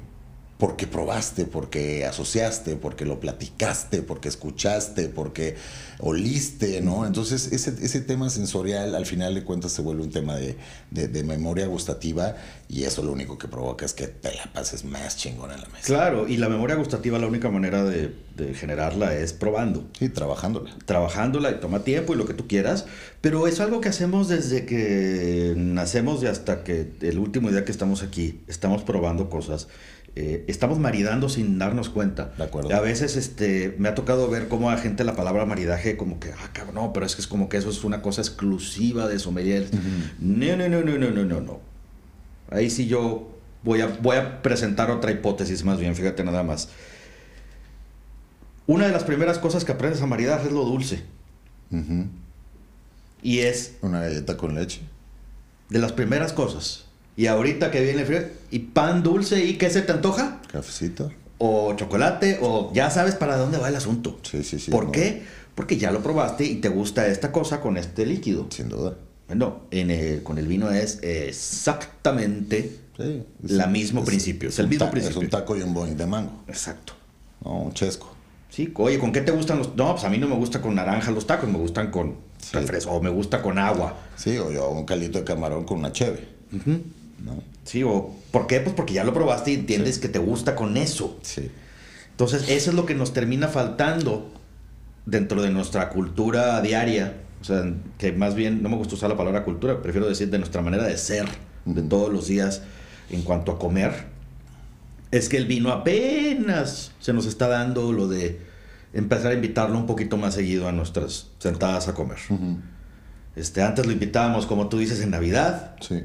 [0.57, 5.55] porque probaste, porque asociaste, porque lo platicaste, porque escuchaste, porque
[5.99, 7.05] oliste, ¿no?
[7.05, 10.55] Entonces ese, ese tema sensorial al final de cuentas se vuelve un tema de,
[10.91, 12.35] de- de memoria gustativa
[12.69, 15.67] y eso lo único que provoca es que te la pases más chingón en la
[15.67, 15.85] mesa.
[15.85, 19.85] Claro, y la memoria gustativa la única manera de, de generarla es probando.
[19.97, 20.75] Sí, trabajándola.
[20.85, 22.85] trabajándola y toma tiempo y lo que tú quieras,
[23.21, 27.71] pero es algo que hacemos desde que nacemos y hasta que el último día que
[27.71, 29.67] estamos aquí, estamos probando cosas,
[30.15, 32.33] eh, estamos maridando sin darnos cuenta.
[32.37, 32.73] De acuerdo.
[32.75, 36.31] A veces este, me ha tocado ver cómo a gente la palabra maridaje como que,
[36.31, 39.17] ah, cabrón, no, pero es que es como que eso es una cosa exclusiva de
[39.19, 39.67] sommelier.
[40.19, 41.59] No, no, no, no, no, no, no, no.
[42.51, 43.31] Ahí sí yo
[43.63, 46.69] voy a, voy a presentar otra hipótesis más bien, fíjate nada más.
[48.67, 51.01] Una de las primeras cosas que aprendes a maridar es lo dulce.
[53.21, 54.81] Y es Una galleta con leche.
[55.69, 56.85] de las primeras cosas.
[57.15, 60.41] Y ahorita que viene el frío, ¿y pan dulce y qué se te antoja?
[60.51, 61.11] Cafecito.
[61.37, 64.19] O chocolate, o ya sabes para dónde va el asunto.
[64.23, 64.71] Sí, sí, sí.
[64.71, 65.23] ¿Por no, qué?
[65.55, 68.47] Porque ya lo probaste y te gusta esta cosa con este líquido.
[68.49, 68.95] Sin duda.
[69.27, 73.23] Bueno, en el- con el vino es exactamente Sí.
[73.43, 75.17] la mismo principio, es el mismo ta- principio.
[75.19, 76.43] Es un taco y un boing de mango.
[76.47, 76.93] Exacto.
[77.43, 78.13] No, un chesco.
[78.49, 79.75] Sí, oye, ¿con qué te gustan los...?
[79.75, 82.49] No, pues a mí no me gusta con naranja los tacos, me gustan con Sí.
[82.53, 83.95] refresco, o me gusta con agua.
[84.15, 86.27] Sí, o yo un caldito de camarón con una cheve.
[87.23, 87.41] ¿No?
[87.63, 88.59] Sí, o ¿por qué?
[88.59, 91.17] Pues porque ya lo probaste y entiendes que te gusta con eso.
[91.21, 91.49] Sí.
[92.11, 94.29] Entonces, eso es lo que nos termina faltando
[95.05, 97.15] dentro de nuestra cultura diaria.
[97.41, 97.63] O sea,
[97.97, 100.83] que más bien, no me gusta usar la palabra cultura, prefiero decir de nuestra manera
[100.83, 101.25] de ser,
[101.65, 102.61] de todos los días
[103.09, 104.05] en cuanto a comer.
[105.11, 108.39] Es que el vino apenas se nos está dando lo de
[108.93, 112.17] empezar a invitarlo un poquito más seguido a nuestras sentadas a comer.
[113.35, 116.03] Este, antes lo invitábamos, como tú dices, en Navidad Sí.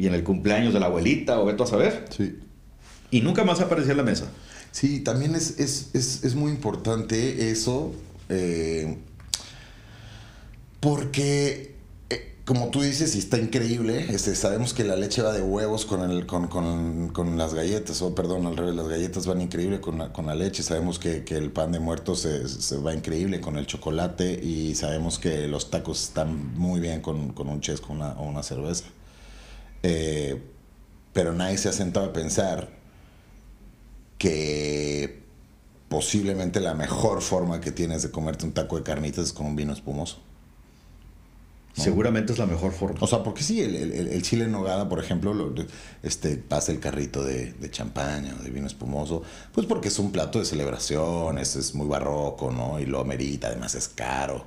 [0.00, 2.06] Y en el cumpleaños de la abuelita o veto a saber.
[2.16, 2.38] Sí.
[3.10, 4.26] Y nunca más aparecía en la mesa.
[4.72, 7.92] Sí, también es, es, es, es muy importante eso,
[8.28, 8.96] eh,
[10.80, 11.74] porque,
[12.08, 15.84] eh, como tú dices, y está increíble, este, sabemos que la leche va de huevos
[15.84, 19.80] con, el, con, con, con las galletas, o perdón, al revés, las galletas van increíble
[19.80, 22.94] con la, con la leche, sabemos que, que el pan de muertos se, se va
[22.94, 27.60] increíble con el chocolate y sabemos que los tacos están muy bien con, con un
[27.60, 28.84] chesco una- o una cerveza.
[29.82, 30.42] Eh,
[31.12, 32.70] pero nadie se ha sentado a pensar
[34.18, 35.22] que
[35.88, 39.56] posiblemente la mejor forma que tienes de comerte un taco de carnitas es con un
[39.56, 40.18] vino espumoso.
[41.76, 41.82] No.
[41.84, 42.98] Seguramente es la mejor forma.
[43.00, 45.54] O sea, porque sí, el, el- el chile en nogada, por ejemplo, lo-
[46.02, 49.22] este, pasa el carrito de, de champaña o de vino espumoso,
[49.52, 52.80] pues porque es un plato de celebración, es, es muy barroco, ¿no?
[52.80, 54.44] Y lo amerita, además es caro.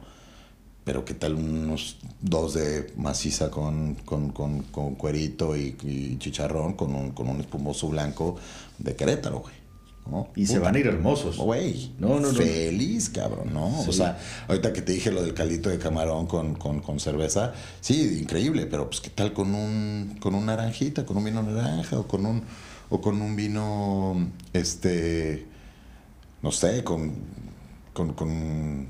[0.84, 6.74] Pero qué tal unos dos de maciza con, con, con- con cuerito y, y chicharrón
[6.74, 8.36] con un, con un espumoso blanco
[8.80, 9.56] de Querétaro, güey.
[10.06, 10.28] ¿no?
[10.36, 11.38] Y se van a ir hermosos.
[11.38, 12.34] Güey, No, no, no.
[12.34, 13.80] feliz, cabrón, ¿no?
[13.88, 14.20] O sea,
[14.50, 18.66] ahorita que te dije lo del caldito de camarón con, con, con cerveza, sí, increíble,
[18.66, 22.26] pero pues qué tal con un, con un naranjita, con un vino naranja o con
[22.26, 22.44] un,
[22.90, 25.46] o con un vino, este,
[26.42, 27.14] no sé, con,
[27.94, 28.88] con, con,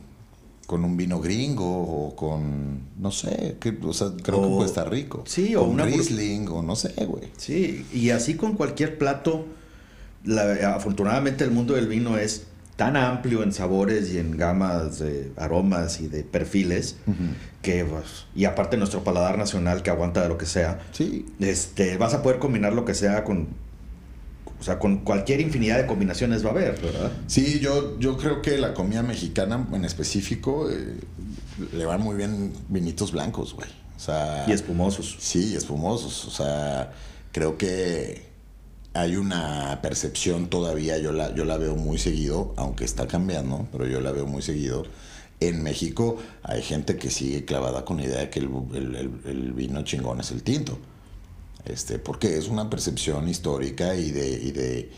[0.68, 1.66] con un vino gringo
[2.07, 5.24] o con, no sé, que, o sea, creo que O- puede estar rico.
[5.28, 7.26] sí, o bru- Riesling o no sé, güey.
[7.38, 9.45] Sí, y así con cualquier plato,
[10.24, 12.47] la- afortunadamente el mundo del vino es
[12.78, 16.95] tan amplio en sabores y en gamas de aromas y de perfiles
[17.61, 21.97] que, pues, y aparte nuestro paladar nacional que aguanta de lo que sea, Sí, este,
[21.97, 23.49] vas a poder combinar lo que sea con,
[24.64, 27.11] o sea, con cualquier infinidad de combinaciones va a haber, ¿verdad?
[27.28, 30.95] Sí, yo, yo creo que la comida mexicana en específico eh,
[31.74, 33.68] le van muy bien vinitos blancos, güey.
[33.97, 35.18] O sea, Y espumosos.
[35.20, 36.26] sí, espumosos.
[36.26, 36.93] O sea,
[37.34, 38.26] creo que
[38.93, 43.86] hay una percepción todavía, yo la, yo la veo muy seguido, aunque está cambiando, pero
[43.86, 44.84] yo la veo muy seguido,
[45.41, 49.11] en México hay gente que sigue clavada con la idea de que el, el- el-
[49.26, 50.78] el vino chingón es el tinto.
[51.66, 54.91] Este, porque es una percepción histórica y de, y de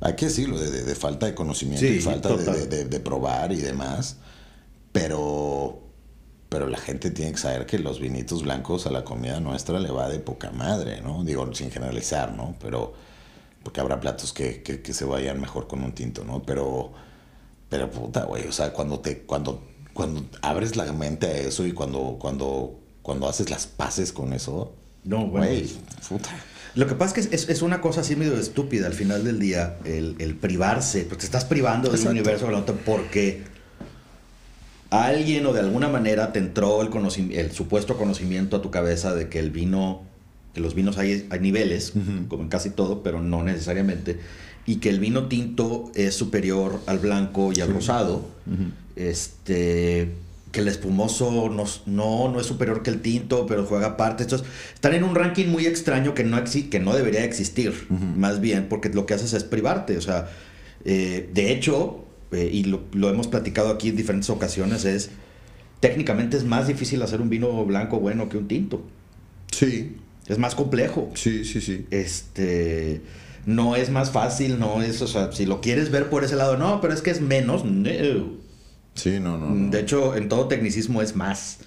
[0.00, 3.52] hay que decirlo, de, de- de falta de conocimiento Sí, y falta de, de probar
[3.52, 4.16] y demás.
[4.92, 5.80] Pero,
[6.48, 9.90] pero la gente tiene que saber que los vinitos blancos a la comida nuestra le
[9.90, 11.22] va de poca madre, ¿no?
[11.24, 12.56] Digo, sin generalizar, ¿no?
[12.60, 12.94] Pero,
[13.62, 16.42] porque habrá platos que, que, que se vayan mejor con un tinto, ¿no?
[16.42, 16.92] Pero,
[17.68, 19.62] pero puta, güey, o sea, cuando te, cuando,
[19.94, 24.74] cuando abres la mente a eso y cuando, cuando, cuando haces las paces con eso,
[25.04, 25.66] No, güey,
[26.08, 26.30] puta.
[26.74, 29.40] Lo que pasa es que es, es una cosa así medio estúpida al final del
[29.40, 32.48] día, el, el privarse, porque te estás privando del universo
[32.84, 33.42] porque
[34.90, 36.90] alguien o de alguna manera te entró el,
[37.32, 40.02] el supuesto conocimiento a tu cabeza de que el vino,
[40.54, 41.92] que los vinos hay, hay niveles,
[42.28, 44.20] como en casi todo, pero no necesariamente,
[44.66, 48.28] y que el vino tinto es superior al blanco y al rosado,
[48.94, 50.12] este
[50.52, 54.22] que el espumoso no, no, no es superior que el tinto, pero juega aparte.
[54.24, 54.44] Estos
[54.74, 57.86] están en un ranking muy extraño que no, exi- que no debería existir,
[58.16, 59.96] más bien, porque lo que haces es privarte.
[59.96, 60.28] O sea,
[60.84, 65.10] eh, de hecho, eh, y lo, lo hemos platicado aquí en diferentes ocasiones, es
[65.78, 68.82] técnicamente es más difícil hacer un vino blanco bueno que un tinto.
[69.52, 69.96] Sí,
[70.26, 71.10] Es más complejo.
[71.14, 71.86] sí, sí, sí.
[71.90, 73.00] Este
[73.46, 76.56] no es más fácil, no es, o sea, si lo quieres ver por ese lado,
[76.58, 77.64] no, pero es que es menos.
[77.64, 78.40] no.
[79.02, 79.50] Sí, no, no.
[79.50, 79.70] no.
[79.70, 81.58] De hecho, en todo tecnicismo es más.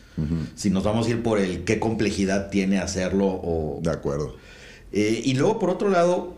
[0.56, 3.80] Si nos vamos a ir por el qué complejidad tiene hacerlo o...
[3.82, 4.36] De acuerdo.
[4.92, 6.36] Eh, y luego, por otro lado,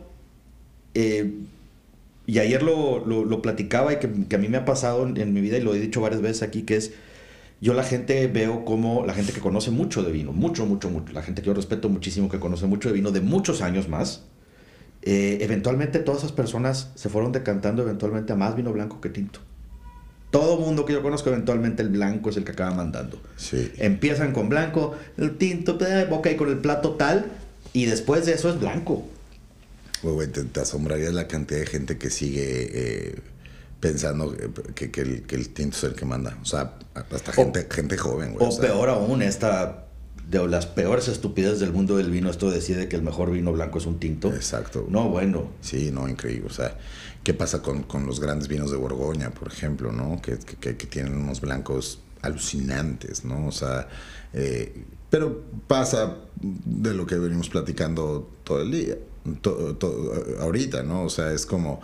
[0.93, 1.33] eh,
[2.25, 5.17] y ayer lo, lo- lo platicaba y que, que a mí me ha pasado en,
[5.17, 6.93] en mi vida y lo he dicho varias veces aquí, que es,
[7.61, 11.11] yo la gente veo como la gente que conoce mucho de vino, mucho, mucho, mucho,
[11.13, 14.23] la gente que yo respeto muchísimo, que conoce mucho de vino de muchos años más,
[15.01, 19.41] eh, eventualmente todas esas personas se fueron decantando eventualmente a más vino blanco que tinto.
[20.35, 23.21] Todo mundo que yo conozco, eventualmente el blanco es el que acaba mandando.
[23.37, 23.71] Sí.
[23.77, 27.31] Empiezan con blanco, el tinto, eh, ok, con el plato tal,
[27.71, 29.07] y después de eso es blanco.
[30.03, 33.15] Güey, güey, te, te asombraría la cantidad de gente que sigue eh,
[33.79, 34.35] pensando
[34.75, 36.37] que, que el, que el tinto es el que manda.
[36.41, 38.45] O sea, hasta gente, gente joven, güey.
[38.45, 39.85] O peor aún, esta
[40.29, 43.77] de las peores estupideces del mundo del vino, esto decide que el mejor vino blanco
[43.77, 44.33] es un tinto.
[44.33, 44.85] Exacto.
[44.89, 45.47] No, bueno.
[45.61, 46.47] Sí, no, increíble.
[46.49, 46.77] O sea,
[47.25, 50.21] ¿qué pasa con, con los grandes vinos de Borgoña, por ejemplo, no?
[50.21, 53.47] Que, que- tienen unos blancos alucinantes, ¿no?
[53.47, 53.89] O sea,
[54.31, 58.95] eh, pero pasa de lo que venimos platicando todo el día,
[59.41, 61.03] to- to- ahorita, ¿no?
[61.03, 61.81] O sea, es como,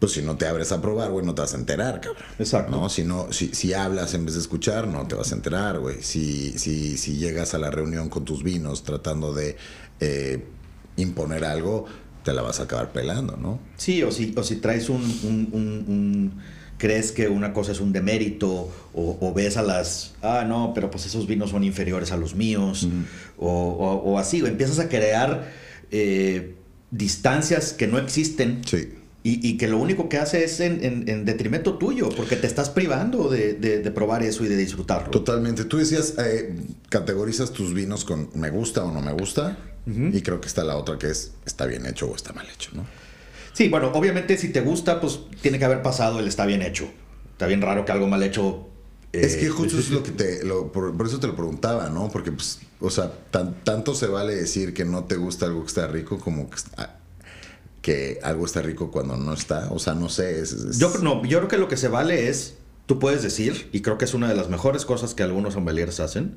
[0.00, 2.22] pues si no te abres a probar, güey, no te vas a enterar, cabrón.
[2.40, 2.70] Exacto.
[2.72, 2.88] ¿no?
[2.88, 6.02] Si, no si, si hablas en vez de escuchar, no te vas a enterar, güey.
[6.02, 9.56] Si, si, si llegas a la reunión con tus vinos tratando de
[10.00, 10.44] eh,
[10.96, 11.86] imponer algo,
[12.24, 13.58] te la vas a acabar pelando, ¿no?
[13.76, 16.32] Sí, o si, o si traes un, un- un- un-
[16.78, 18.48] crees que una cosa es un demérito,
[18.94, 22.34] o, o ves a las, ah, no, pero pues esos vinos son inferiores a los
[22.36, 22.86] míos,
[23.36, 25.50] o, o- o así, o empiezas a crear
[25.90, 26.54] eh,
[26.90, 28.62] distancias que no existen.
[28.66, 28.94] Sí.
[29.24, 32.46] Y, y que lo único que hace es en, en- en detrimento tuyo, porque te
[32.46, 35.10] estás privando de, de- de probar eso y de disfrutarlo.
[35.10, 35.64] Totalmente.
[35.64, 36.54] Tú decías, eh,
[36.88, 39.58] categorizas tus vinos con me gusta o no me gusta.
[40.14, 42.70] Y creo que está la otra que es está bien hecho o está mal hecho,
[42.74, 42.84] ¿no?
[43.54, 46.88] Sí, bueno, obviamente si te gusta, pues tiene que haber pasado el está bien hecho.
[47.32, 48.68] Está bien raro que algo mal hecho.
[49.12, 50.44] eh, es que justo es lo que te.
[50.44, 52.10] lo- por, por eso te lo preguntaba, ¿no?
[52.10, 55.68] Porque, pues, o sea, tan- tanto se vale decir que no te gusta algo que
[55.68, 56.98] está rico como que, está-
[57.80, 59.68] que algo está rico cuando no está.
[59.70, 60.40] O sea, no sé.
[60.40, 62.54] es- es- Yo, no, yo creo que lo que se vale es,
[62.86, 65.98] tú puedes decir, y creo que es una de las mejores cosas que algunos sommeliers
[66.00, 66.36] hacen,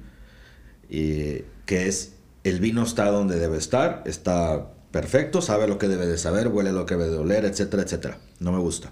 [0.90, 2.14] y que es,
[2.44, 6.72] el vino está donde debe estar, está perfecto, sabe lo que debe de saber, huele
[6.72, 8.18] lo que debe de oler, etcétera, etcétera.
[8.40, 8.92] No me gusta.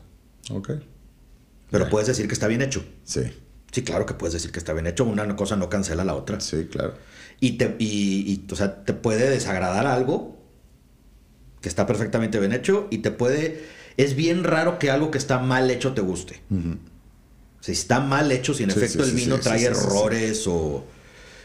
[0.52, 0.72] Ok.
[1.72, 2.84] Pero puedes decir que está bien hecho.
[3.04, 3.22] Sí,
[3.72, 5.06] Sí, claro que puedes decir que está bien hecho.
[5.06, 6.40] Una cosa no cancela la otra.
[6.40, 6.96] sí, claro.
[7.40, 10.40] Y te, y, y, o sea, te puede desagradar algo
[11.62, 13.64] que está perfectamente bien hecho y te puede...
[13.96, 16.42] Es bien raro que algo que está mal hecho te guste.
[17.62, 20.86] Si está mal hecho, si en Sí, efecto sí, el vino sí, trae errores o...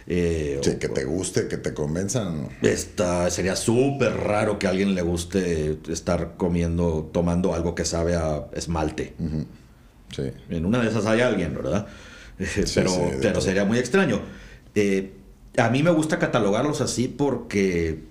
[0.07, 2.49] eh, Sí, que te guste, que te convenzan.
[2.63, 8.17] Está, sería súper raro que a alguien le guste estar comiendo, tomando algo que sabe
[8.17, 9.15] a esmalte.
[10.15, 10.31] Sí.
[10.51, 11.87] En una de esas hay alguien, ¿verdad?
[12.37, 13.41] pero sí, de pero todo.
[13.43, 14.21] sería muy extraño.
[14.75, 15.13] Eh,
[15.57, 18.03] a mí me gusta catalogarlos así porque,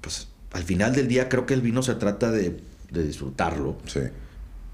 [0.00, 2.60] pues, al final del día creo que el vino se trata de,
[2.90, 3.76] de disfrutarlo.
[3.86, 4.00] Sí.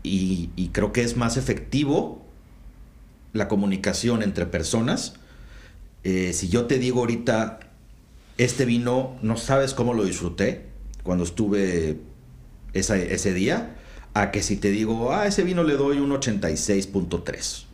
[0.03, 2.25] Y, y creo que es más efectivo
[3.33, 5.15] la comunicación entre personas.
[6.09, 7.59] Eh, si yo te digo ahorita,
[8.39, 10.67] este vino, no sabes cómo lo disfruté
[11.03, 11.97] cuando estuve
[12.75, 13.75] esa- ese día,
[14.15, 17.67] a que si te digo, ah, ese vino le doy un 86.3.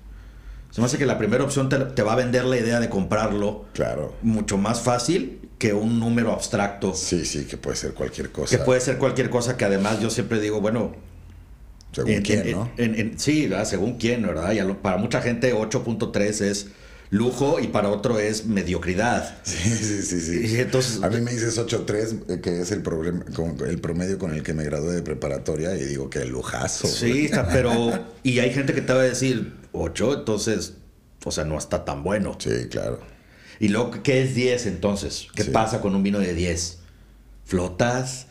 [0.70, 2.88] Se me hace que la primera opción te, te va a vender la idea de
[2.88, 4.14] comprarlo Claro.
[4.22, 6.94] mucho más fácil que un número abstracto.
[6.94, 8.56] Sí, sí, que puede ser cualquier cosa.
[8.56, 10.92] Que puede ser cualquier cosa que además yo siempre digo, bueno,
[11.92, 12.70] Según en- quién, en- ¿no?
[12.78, 13.66] en- sí, ¿verdad?
[13.66, 14.52] según quién, ¿verdad?
[14.52, 16.68] Y lo- para mucha gente 8.3 es
[17.12, 19.36] lujo y para otro es mediocridad.
[19.44, 20.46] Sí, sí, sí, sí.
[20.46, 22.82] Y entonces- a mí me dices 8.3, eh, que es el,
[23.68, 26.88] el promedio con el que me gradué de preparatoria, y digo que lujazo.
[26.88, 28.06] Sí, está, pero...
[28.24, 30.72] Y hay gente que te va a decir 8, entonces,
[31.24, 32.36] o sea, no está tan bueno.
[32.40, 32.98] Sí, claro.
[33.60, 35.26] Y luego, ¿qué es 10 entonces?
[35.34, 35.50] ¿Qué Sí.
[35.50, 36.78] pasa con un vino de 10?
[37.44, 38.26] ¿Flotas?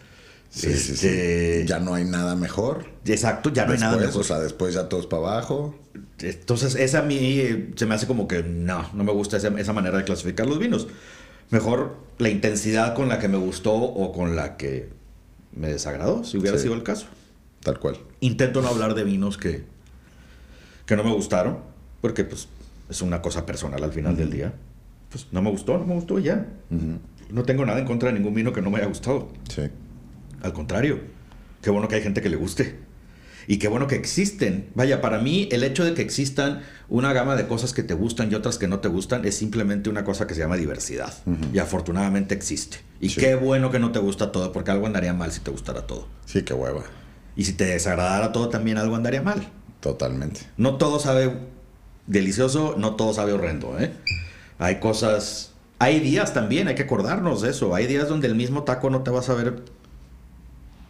[0.50, 1.08] Sí, sí, sí.
[1.08, 2.86] Este, Ya no hay nada mejor.
[3.06, 4.22] Exacto, ya no hay nada mejor.
[4.22, 5.78] O sea, después ya todos para abajo.
[6.24, 9.48] Entonces, esa a mí eh, se me hace como que no, no me gusta esa,
[9.60, 10.88] esa manera de clasificar los vinos.
[11.50, 14.90] Mejor la intensidad con la que me gustó o con la que
[15.56, 16.64] me desagradó, si hubiera Sí.
[16.64, 17.08] sido el caso.
[17.62, 17.98] Tal cual.
[18.22, 19.64] Intento no hablar de vinos que,
[20.86, 21.60] que no me gustaron,
[22.02, 22.48] porque pues
[22.90, 24.54] es una cosa personal al final del día.
[25.10, 26.46] Pues no me gustó, no me gustó y ya.
[27.30, 29.30] No tengo nada en contra de ningún vino que no me haya gustado.
[29.50, 29.64] Sí.
[30.42, 31.00] Al contrario,
[31.62, 32.80] qué bueno que hay gente que le guste.
[33.48, 34.70] Y qué bueno que existen.
[34.76, 38.32] Vaya, para mí el hecho de que existan una gama de cosas que te gustan
[38.32, 41.14] y otras que no te gustan es simplemente una cosa que se llama diversidad.
[41.54, 42.78] Y afortunadamente existe.
[43.00, 43.20] Y Sí.
[43.20, 46.08] qué bueno que no te gusta todo, porque algo andaría mal si te gustara todo.
[46.26, 46.84] Sí, qué hueva.
[47.36, 49.48] Y si te desagradara todo, también algo andaría mal.
[49.80, 50.42] Totalmente.
[50.58, 51.34] No todo sabe
[52.08, 53.80] delicioso, no todo sabe horrendo.
[53.80, 53.92] ¿eh?
[54.60, 55.48] Hay cosas...
[55.80, 57.74] Hay días también, hay que acordarnos de eso.
[57.74, 59.64] Hay días donde el mismo taco no te va a saber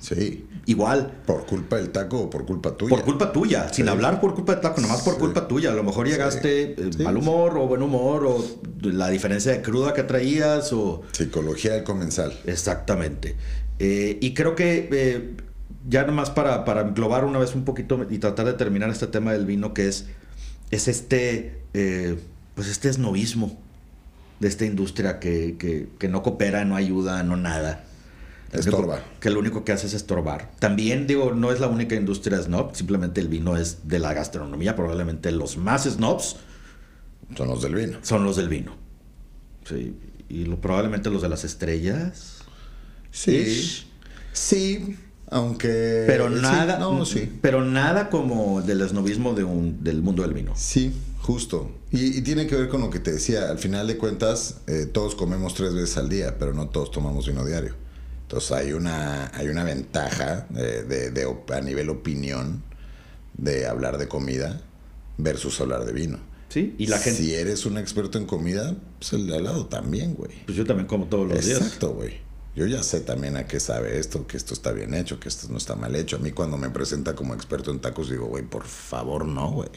[0.02, 0.46] Sí.
[0.66, 1.12] igual.
[1.26, 2.96] ¿Por culpa del taco o por culpa tuya?
[2.96, 3.92] Por culpa tuya, sin Sí.
[3.92, 5.20] hablar por culpa de taco, nomás por Sí.
[5.20, 5.72] culpa tuya.
[5.72, 8.44] A lo mejor llegaste eh, mal humor o buen humor o
[8.82, 11.04] la diferencia de cruda que traías o...
[11.14, 12.34] Psicología del comensal.
[12.46, 13.36] Exactamente.
[13.80, 15.36] Eh, y creo que eh,
[15.88, 19.34] ya nomás para, para englobar una vez un poquito y tratar de terminar este tema
[19.34, 20.06] del vino que es,
[20.72, 22.18] es este, eh,
[22.56, 23.58] pues este esnovismo
[24.40, 27.84] de esta industria que, que- que no coopera, no ayuda, no nada.
[28.52, 29.02] Estorba.
[29.20, 30.52] Que lo único que hace es estorbar.
[30.60, 34.76] También digo, no es la única industria snob, simplemente el vino es de la gastronomía.
[34.76, 36.36] Probablemente los más snobs
[37.36, 37.98] Son los del vino.
[38.02, 38.76] son los del vino.
[39.68, 39.96] Sí,
[40.30, 42.40] y lo- probablemente los de las estrellas.
[43.12, 43.84] Sí.
[44.34, 44.98] Sí.
[45.30, 46.04] Aunque.
[46.08, 47.32] Pero sí, nada, No, sí.
[47.42, 50.52] pero nada como del esnovismo de un, del mundo del vino.
[50.58, 51.72] Sí, justo.
[51.90, 53.50] Y, y tiene que ver con lo que te decía.
[53.50, 57.28] Al final de cuentas, eh, todos comemos tres veces al día, pero no todos tomamos
[57.28, 57.76] vino diario.
[58.32, 62.64] Entonces hay una, hay una ventaja de, a nivel opinión
[63.34, 64.62] de hablar de comida
[65.18, 66.18] versus hablar de vino.
[66.48, 67.22] Sí, y la gente.
[67.22, 70.32] Si eres un experto en comida, pues el de al lado también, güey.
[70.46, 71.60] Pues yo también como todos los días.
[71.60, 72.22] Exacto, güey.
[72.56, 75.48] Yo ya sé también a qué sabe esto, que esto está bien hecho, que esto
[75.50, 76.16] no está mal hecho.
[76.16, 79.70] A mí cuando me presenta como experto en tacos digo, güey, por favor, no, güey.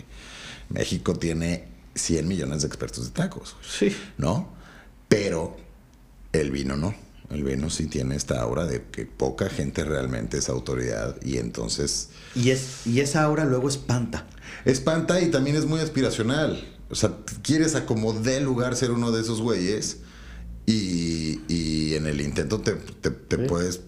[0.68, 1.64] México tiene
[1.96, 3.96] 100 millones de expertos de tacos, Sí.
[4.16, 4.48] ¿no?
[5.08, 5.56] Pero
[6.32, 6.94] el vino no.
[7.30, 12.10] El vino sí tiene esta aura de que poca gente realmente es autoridad y entonces
[12.34, 14.26] Y, es, y esa aura luego espanta.
[14.64, 16.62] espanta y también es muy aspiracional.
[16.90, 17.12] O sea,
[17.42, 19.98] quieres a como dé lugar ser uno de esos güeyes
[20.66, 23.42] y, y en el intento te, te- te Sí.
[23.48, 23.80] puedes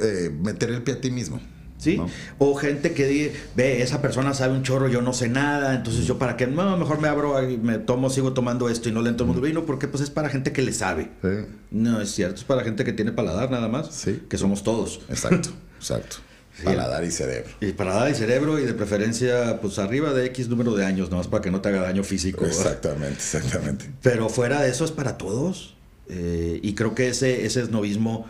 [0.00, 1.40] eh, meter el pie a ti mismo.
[1.78, 1.98] ¿Sí?
[1.98, 2.08] ¿no?
[2.38, 6.06] O gente que dice, ve, esa persona sabe un chorro, yo no sé nada, entonces
[6.06, 9.02] yo para qué, no, mejor me abro y me tomo, sigo tomando esto y no
[9.02, 11.10] le entro el mundo vino, porque pues es para gente que le sabe.
[11.22, 11.28] Sí.
[11.70, 14.22] No, es cierto, es para gente que tiene paladar nada más, Sí.
[14.28, 15.00] que somos todos.
[15.08, 16.16] Exacto, exacto.
[16.56, 16.64] Sí.
[16.64, 17.50] Paladar y cerebro.
[17.60, 21.26] Y paladar y cerebro y de preferencia pues arriba de X número de años, nomás
[21.28, 22.46] para que no te haga daño físico.
[22.46, 23.90] Exactamente, exactamente.
[24.00, 25.74] Pero fuera de eso es para todos.
[26.08, 28.26] Eh, y creo que ese, ese esnovismo,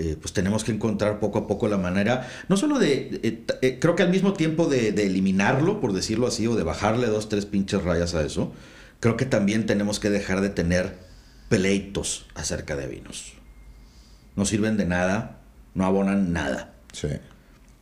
[0.00, 3.78] eh, pues tenemos que encontrar poco a poco la manera, no solo de, eh, eh,
[3.78, 7.28] creo que al mismo tiempo de, de eliminarlo, por decirlo así, o de bajarle dos,
[7.28, 8.52] tres pinches rayas a eso,
[9.00, 10.96] creo que también tenemos que dejar de tener
[11.50, 13.34] pleitos acerca de vinos.
[14.36, 15.40] No sirven de nada,
[15.74, 16.72] no abonan nada.
[16.92, 17.08] Sí,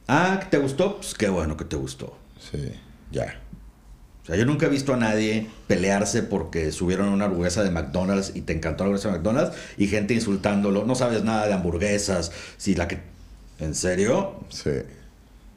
[0.09, 0.97] Ah, ¿que ¿te gustó?
[0.97, 2.19] Pues qué bueno que te gustó.
[2.41, 2.73] sí,
[3.13, 3.41] ya.
[4.29, 8.33] O sea, yo nunca he visto a nadie pelearse porque subieron una hamburguesa de McDonald's
[8.35, 10.85] y te encantó la hamburguesa de McDonald's y gente insultándolo.
[10.85, 12.31] No sabes nada de hamburguesas.
[12.59, 12.99] Si la que.
[13.59, 14.35] ¿En serio?
[14.51, 14.71] Sí.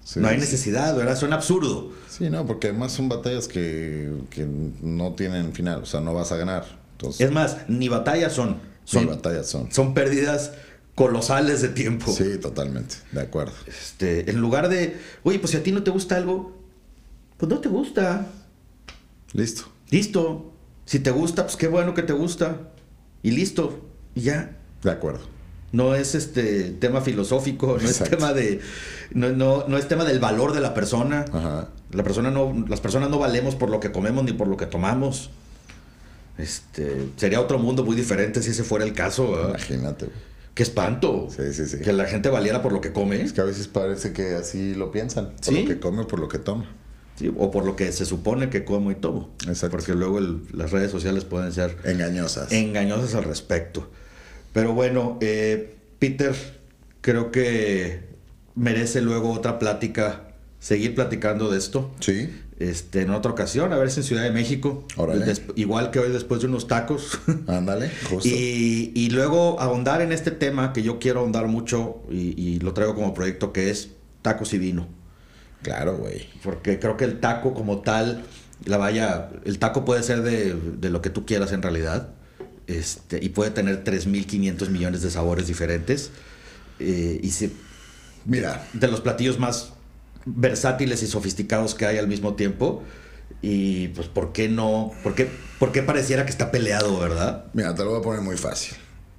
[0.06, 1.18] Sí, no hay necesidad, ¿verdad?
[1.18, 1.92] Suena absurdo.
[2.10, 4.48] Sí, no, porque además son batallas que, que
[4.82, 6.66] no tienen final, o sea, no vas a ganar.
[6.94, 8.58] Entonces, Es más, ni batallas son.
[8.86, 9.70] Son, ni batallas son.
[9.70, 10.54] son pérdidas
[10.96, 12.10] colosales de tiempo.
[12.10, 13.54] Sí, totalmente, de acuerdo.
[13.68, 16.58] Este, en lugar de, oye, pues si a ti no te gusta algo,
[17.38, 18.28] pues no te gusta.
[19.34, 19.64] Listo.
[19.90, 20.52] Listo.
[20.86, 22.72] Si te gusta, pues qué bueno que te gusta.
[23.24, 23.80] Y listo.
[24.16, 24.58] Y ya.
[24.84, 25.22] De acuerdo.
[25.72, 28.60] No es este tema filosófico, no es tema de.
[29.12, 31.26] No, no, no, es tema del valor de la persona.
[31.92, 34.66] La persona no, las personas no valemos por lo que comemos ni por lo que
[34.66, 35.30] tomamos.
[36.38, 39.50] Este, sería otro mundo muy diferente si ese fuera el caso.
[39.50, 40.10] Imagínate.
[40.54, 41.30] Qué espanto.
[41.30, 41.80] Sí, sí, sí.
[41.80, 43.22] Que la gente valiera por lo que come.
[43.22, 45.32] Es que a veces parece que así lo piensan.
[45.44, 46.66] Por lo que come o por lo que toma.
[47.16, 49.30] Sí, o por lo que se supone que como y tomo.
[49.48, 49.78] Exacto.
[49.78, 50.20] Porque luego
[50.54, 51.78] las redes sociales pueden ser...
[51.84, 52.52] Engañosas.
[52.52, 53.90] Engañosas al respecto.
[54.54, 56.36] Pero bueno, eh, Peter,
[57.02, 58.12] creo que
[58.56, 61.92] merece luego otra plática, seguir platicando de esto.
[62.00, 62.30] Sí.
[62.60, 64.86] Este, en otra ocasión, a ver si en Ciudad de México.
[65.56, 67.20] igual que hoy después de unos tacos.
[67.48, 68.28] Ándale, justo.
[68.30, 72.74] Y, y, luego ahondar en este tema que yo quiero ahondar mucho y, y lo
[72.74, 73.90] traigo como proyecto que es
[74.22, 74.88] tacos y vino.
[75.62, 76.28] Claro, güey.
[76.44, 78.24] Porque creo que el taco como tal,
[78.66, 82.10] la vaya, el taco puede ser de, de lo que tú quieras en realidad.
[82.68, 86.12] Este, y puede tener 3.500 millones de sabores diferentes.
[86.80, 87.52] Eh, y si,
[88.26, 88.68] Mira.
[88.74, 89.74] De los platillos más
[90.26, 92.84] versátiles y sofisticados que hay al mismo tiempo.
[93.42, 94.92] Y pues, ¿por qué no?
[95.04, 97.46] ¿Por qué, por qué pareciera que está peleado, verdad?
[97.54, 98.76] Mira, te lo voy a poner muy fácil.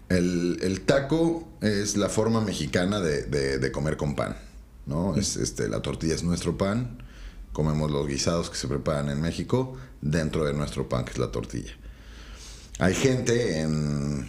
[0.09, 4.37] El, taco es la forma mexicana de, comer con pan.
[4.87, 5.17] ¿No?
[5.17, 7.03] Es, este, la tortilla es nuestro pan.
[7.53, 11.31] Comemos los guisados que se preparan en México dentro de nuestro pan, que es la
[11.31, 11.73] tortilla.
[12.79, 14.29] Hay gente en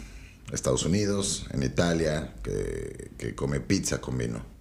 [0.52, 4.54] Estados Unidos, en Italia, que, que come pizza con vino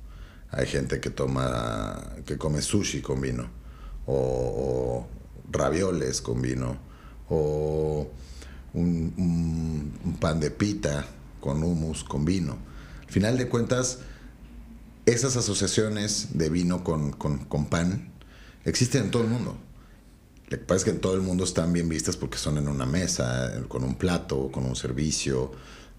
[0.52, 3.48] hay gente que toma, que come sushi con vino,
[4.06, 5.06] o,
[5.50, 6.76] ravioles con vino,
[7.30, 8.10] o
[8.74, 11.06] un, pan de pita
[11.40, 12.58] con hummus, con vino.
[13.06, 14.00] Al final de cuentas,
[15.06, 17.12] esas asociaciones de vino con,
[17.68, 18.12] pan
[18.64, 19.56] existen en todo el mundo.
[20.48, 22.68] Lo que pasa es que en todo el mundo están bien vistas porque son en
[22.68, 25.52] una mesa, con un plato, con un servicio,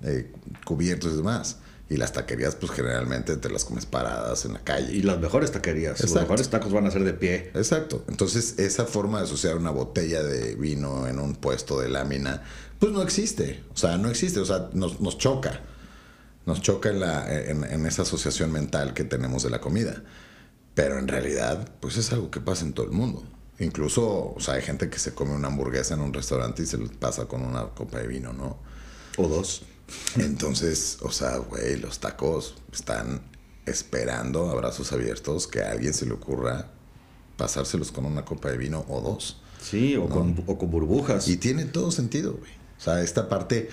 [0.04, 0.32] eh,
[0.64, 1.58] cubiertos y demás.
[1.90, 4.94] Y las taquerías, pues generalmente te las comes paradas en la calle.
[4.94, 7.52] Y las mejores taquerías, los mejores tacos van a ser de pie.
[7.56, 8.06] Exacto.
[8.08, 12.44] Entonces, esa forma de asociar una botella de vino en un puesto de lámina,
[12.80, 13.64] pues no existe.
[13.74, 14.40] O sea, no existe.
[14.40, 15.62] O sea, nos, nos choca.
[16.46, 20.04] Nos choca en, la, en, esa asociación mental que tenemos de la comida.
[20.76, 23.24] Pero en realidad, pues es algo que pasa en todo el mundo.
[23.60, 26.78] Incluso, o sea, hay gente que se come una hamburguesa en un restaurante y se
[26.78, 28.58] pasa con una copa de vino, ¿no?
[29.18, 29.64] O dos.
[30.18, 33.22] Entonces, o sea, güey, los tacos están
[33.66, 36.72] esperando a brazos abiertos que a alguien se le ocurra
[37.38, 39.40] pasárselos con una copa de vino o dos.
[39.62, 41.28] Sí, o, con, burbujas.
[41.28, 42.52] Y tiene todo sentido, güey.
[42.84, 43.70] O sea, esta parte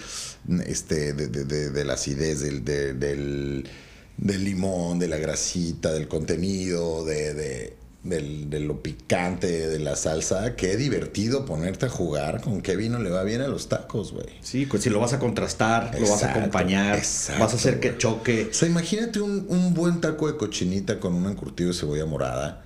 [0.68, 3.68] este, de, de, de, la acidez del, del,
[4.16, 11.44] del, limón, de la grasita, del contenido, de lo picante de la salsa, qué divertido
[11.44, 14.28] ponerte a jugar con qué vino le va bien a los tacos, güey.
[14.42, 17.98] Sí, pues si lo vas a contrastar, lo vas a acompañar, vas a hacer que
[17.98, 18.50] choque.
[18.52, 22.64] O sea, imagínate un, un, buen taco de cochinita con un encurtido de cebolla morada.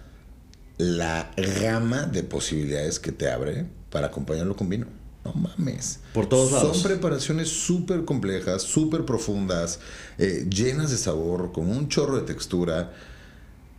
[0.77, 1.31] La
[1.63, 5.04] gama de posibilidades que te abre para acompañarlo con vino.
[5.25, 6.01] No mames.
[6.13, 6.77] Por todos lados.
[6.77, 9.81] Son preparaciones súper complejas, súper profundas,
[10.19, 12.93] eh, llenas de sabor, con un chorro de textura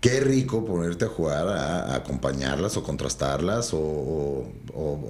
[0.06, 4.46] qué rico ponerte a jugar a, acompañarlas o contrastarlas o,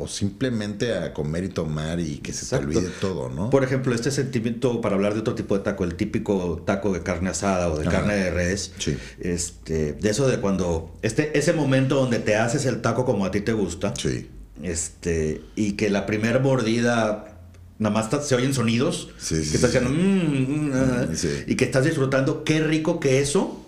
[0.07, 3.49] simplemente a comer y tomar y que se te olvide todo, ¿no?
[3.49, 7.03] Por ejemplo, este sentimiento, para hablar de otro tipo de taco, el típico taco de
[7.03, 8.71] carne asada o de carne de res,
[9.19, 13.31] este, de eso de cuando, este, ese momento donde te haces el taco como a
[13.31, 14.29] ti te gusta, sí.
[14.63, 17.31] Este, y que la primera mordida
[17.77, 21.07] nada más se oyen sonidos, que estás haciendo, mm, mm, ah",
[21.47, 23.65] y que estás disfrutando, qué rico que eso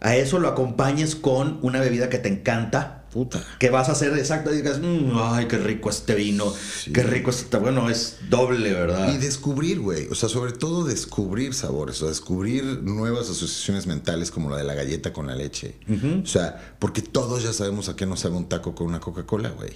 [0.00, 2.94] a eso lo acompañes con una bebida que te encanta.
[3.12, 3.42] Puta.
[3.58, 6.52] Que vas a hacer exacto y digas, mm, ay, qué rico este vino,
[6.92, 7.56] qué rico este.
[7.56, 9.12] Bueno, es doble, ¿verdad?
[9.14, 10.06] Y descubrir, güey.
[10.08, 14.74] O sea, sobre todo descubrir sabores, o descubrir nuevas asociaciones mentales como la de la
[14.74, 15.76] galleta con la leche.
[16.22, 19.50] O sea, porque todos ya sabemos a qué nos sabe un taco con una Coca-Cola,
[19.50, 19.72] güey.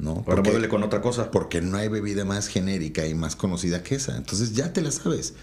[0.00, 0.24] ¿No?
[0.26, 1.30] Ahora muévele con otra cosa.
[1.30, 4.16] Porque no hay bebida más genérica y más conocida que esa.
[4.16, 5.34] Entonces ya te la sabes.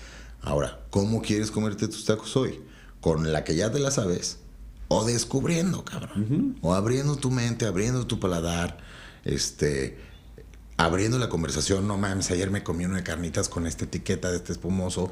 [0.41, 2.59] Ahora, ¿cómo quieres comerte tus tacos hoy?
[3.01, 4.39] con la que ya te la sabes,
[4.87, 6.57] o descubriendo, cabrón.
[6.61, 8.79] O abriendo tu mente, abriendo tu paladar,
[9.25, 9.97] este,
[10.77, 11.87] abriendo la conversación.
[11.87, 15.11] No mames, ayer me comí una de carnitas con esta etiqueta de este espumoso.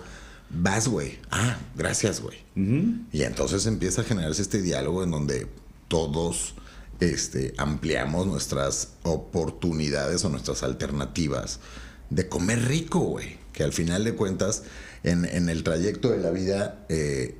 [0.49, 1.19] Vas, güey.
[1.29, 2.37] Ah, gracias, güey.
[3.11, 5.47] Y entonces empieza a generarse este diálogo en donde
[5.87, 6.55] todos
[6.99, 11.59] este, ampliamos nuestras oportunidades o nuestras alternativas
[12.09, 13.37] de comer rico, güey.
[13.53, 14.63] Que al final de cuentas,
[15.03, 17.35] en, en el trayecto de la vida, eh,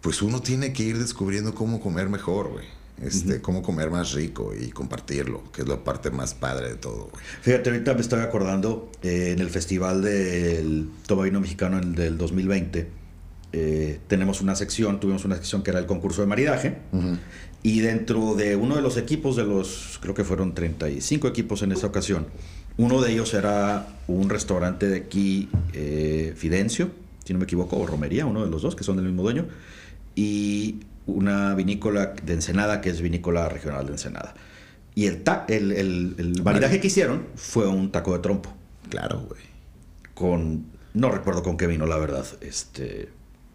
[0.00, 2.66] pues uno tiene que ir descubriendo cómo comer mejor, güey.
[3.02, 7.08] Este, cómo comer más rico y compartirlo, que es la parte más padre de todo,
[7.10, 7.24] güey.
[7.42, 12.16] Fíjate, ahorita me estoy acordando eh, en el festival del Toma Vino Mexicano en- del
[12.18, 12.88] 2020.
[13.56, 16.78] Eh, tenemos una sección, tuvimos una sección que era el concurso de maridaje.
[17.62, 21.70] Y dentro de uno de los equipos, de los, creo que fueron 35 equipos en
[21.72, 22.26] esta ocasión,
[22.76, 26.90] uno de ellos era un restaurante de aquí, eh, Fidencio,
[27.24, 29.46] si no me equivoco, o Romería, uno de los dos, que son del mismo dueño,
[30.14, 34.34] y una vinícola de Ensenada, que es vinícola regional de Ensenada.
[34.94, 38.52] Y el, ta- el, el, el maridaje que hicieron fue un taco de trompo,
[38.90, 39.40] Claro, güey.
[40.12, 43.08] con, no recuerdo con qué vino, la verdad, este...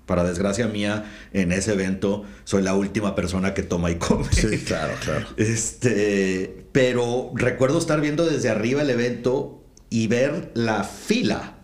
[0.09, 4.25] Para desgracia mía, en ese evento soy la última persona que toma y come.
[4.31, 5.27] Sí, claro, claro.
[5.37, 11.57] Este, pero recuerdo estar viendo desde arriba el evento y ver la fila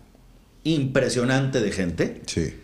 [0.62, 2.54] impresionante de gente Sí.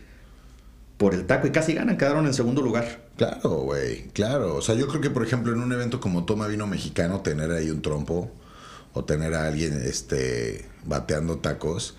[0.99, 3.09] por el taco y casi ganan, quedaron en segundo lugar.
[3.17, 4.55] Claro, güey, claro.
[4.55, 7.51] O sea, yo creo que, por ejemplo, en un evento como Toma Vino Mexicano, tener
[7.51, 8.31] ahí un trompo
[8.93, 11.97] o tener a alguien este, bateando tacos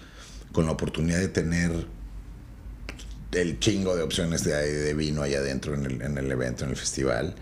[0.53, 1.85] con la oportunidad de tener
[3.35, 6.71] el chingo de opciones de, de vino allá adentro en el, en el evento, en
[6.71, 7.35] el festival.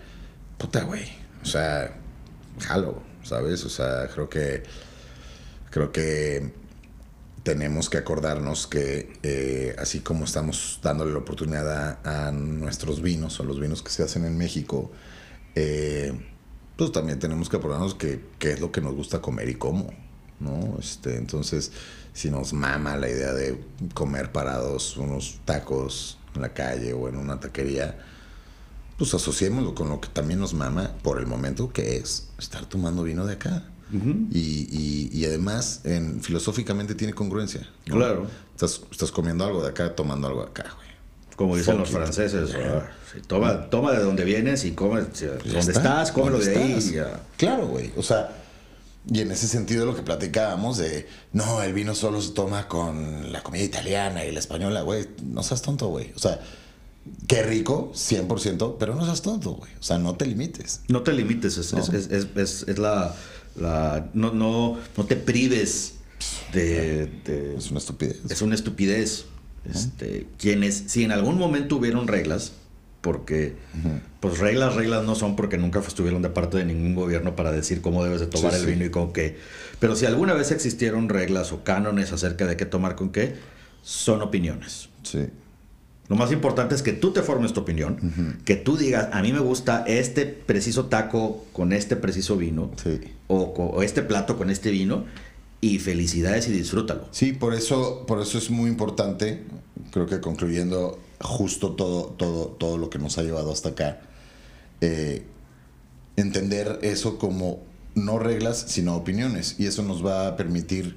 [0.58, 1.04] Puta, güey.
[1.42, 1.94] O sea,
[2.60, 3.64] jalo, ¿sabes?
[3.64, 4.62] O sea, creo que.
[5.70, 6.52] Creo que
[7.42, 13.44] tenemos que acordarnos que eh, así como estamos dándole la oportunidad a, nuestros vinos o
[13.44, 14.92] los vinos que se hacen en México,
[15.54, 16.12] eh,
[16.76, 19.92] pues también tenemos que acordarnos que es lo que nos gusta comer y cómo,
[20.40, 20.76] ¿no?
[20.78, 21.72] Este, entonces,
[22.14, 23.62] si nos mama la idea de
[23.94, 27.98] comer parados unos tacos en la calle o en una taquería,
[28.98, 33.02] pues asociémoslo con lo que también nos mama por el momento, que es estar tomando
[33.02, 33.64] vino de acá.
[34.30, 34.38] y,
[34.70, 37.68] y- y además, en, filosóficamente tiene congruencia.
[37.86, 37.96] ¿no?
[37.96, 38.26] Claro.
[38.54, 40.88] Estás, estás comiendo algo de acá, tomando algo de acá, güey.
[41.36, 42.50] Como dicen los franceses,
[43.12, 46.56] sí, toma, toma de donde vienes y come, si- donde está, estás, cómelo ¿dónde de
[46.62, 46.70] ahí.
[46.72, 46.90] estás?
[46.90, 47.20] y ya.
[47.36, 47.92] Claro, güey.
[47.96, 48.41] O sea,
[49.10, 53.32] y en ese sentido lo que platicábamos de, no, el vino solo se toma con
[53.32, 55.08] la comida italiana y la española, güey.
[55.24, 56.12] No seas tonto, güey.
[56.14, 56.40] O sea,
[57.26, 59.72] qué rico, 100%, pero no seas tonto, güey.
[59.78, 60.82] O sea, no te limites.
[60.88, 61.80] No te limites, es, No.
[61.80, 62.26] es, es,
[62.68, 63.14] es- la,
[63.56, 65.94] la- no, no, no te prives
[66.52, 68.18] de, de- Es una estupidez.
[68.28, 69.24] es una estupidez.
[69.64, 72.52] Este, quienes, si en algún momento hubieron reglas,
[73.02, 73.54] porque
[74.20, 77.82] pues reglas, reglas no son porque nunca estuvieron de parte de ningún gobierno para decir
[77.82, 78.70] cómo debes de tomar Sí, el sí.
[78.70, 79.36] vino y con qué.
[79.80, 83.34] Pero si alguna vez existieron reglas o cánones acerca de qué tomar con qué,
[83.82, 84.88] son opiniones.
[85.02, 85.26] Sí.
[86.08, 89.32] Lo más importante es que tú te formes tu opinión, que tú digas, a mí
[89.32, 93.00] me gusta este preciso taco con este preciso vino, Sí.
[93.28, 95.04] o, o este plato con este vino,
[95.60, 97.06] y felicidades y disfrútalo.
[97.12, 99.42] Sí, por eso, por eso es muy importante,
[99.92, 104.00] creo que concluyendo justo todo, todo, todo lo que nos ha llevado hasta acá,
[104.80, 105.24] eh,
[106.16, 107.60] entender eso como
[107.94, 109.56] no reglas, sino opiniones.
[109.58, 110.96] Y eso nos va a permitir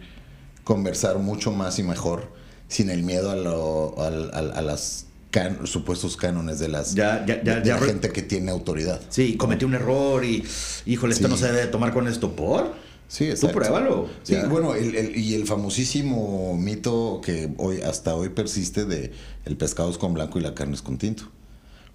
[0.64, 2.32] conversar mucho más y mejor
[2.68, 7.56] sin el miedo a, lo, a las can- supuestos cánones de las Ya- ya- ya-
[7.56, 9.02] de, de ya la gente que tiene autoridad.
[9.10, 10.44] Sí, cometí un error y,
[10.86, 11.32] híjole, esto Sí.
[11.32, 12.74] no se debe de tomar con esto, ¿por?
[13.08, 13.58] Sí, Tú exacto.
[13.60, 14.08] pruébalo.
[14.24, 14.48] Sí, Ya.
[14.48, 19.12] bueno, el- el- y el famosísimo mito que hoy hasta hoy persiste de
[19.46, 21.26] el pescado es con blanco y la carne es con tinto.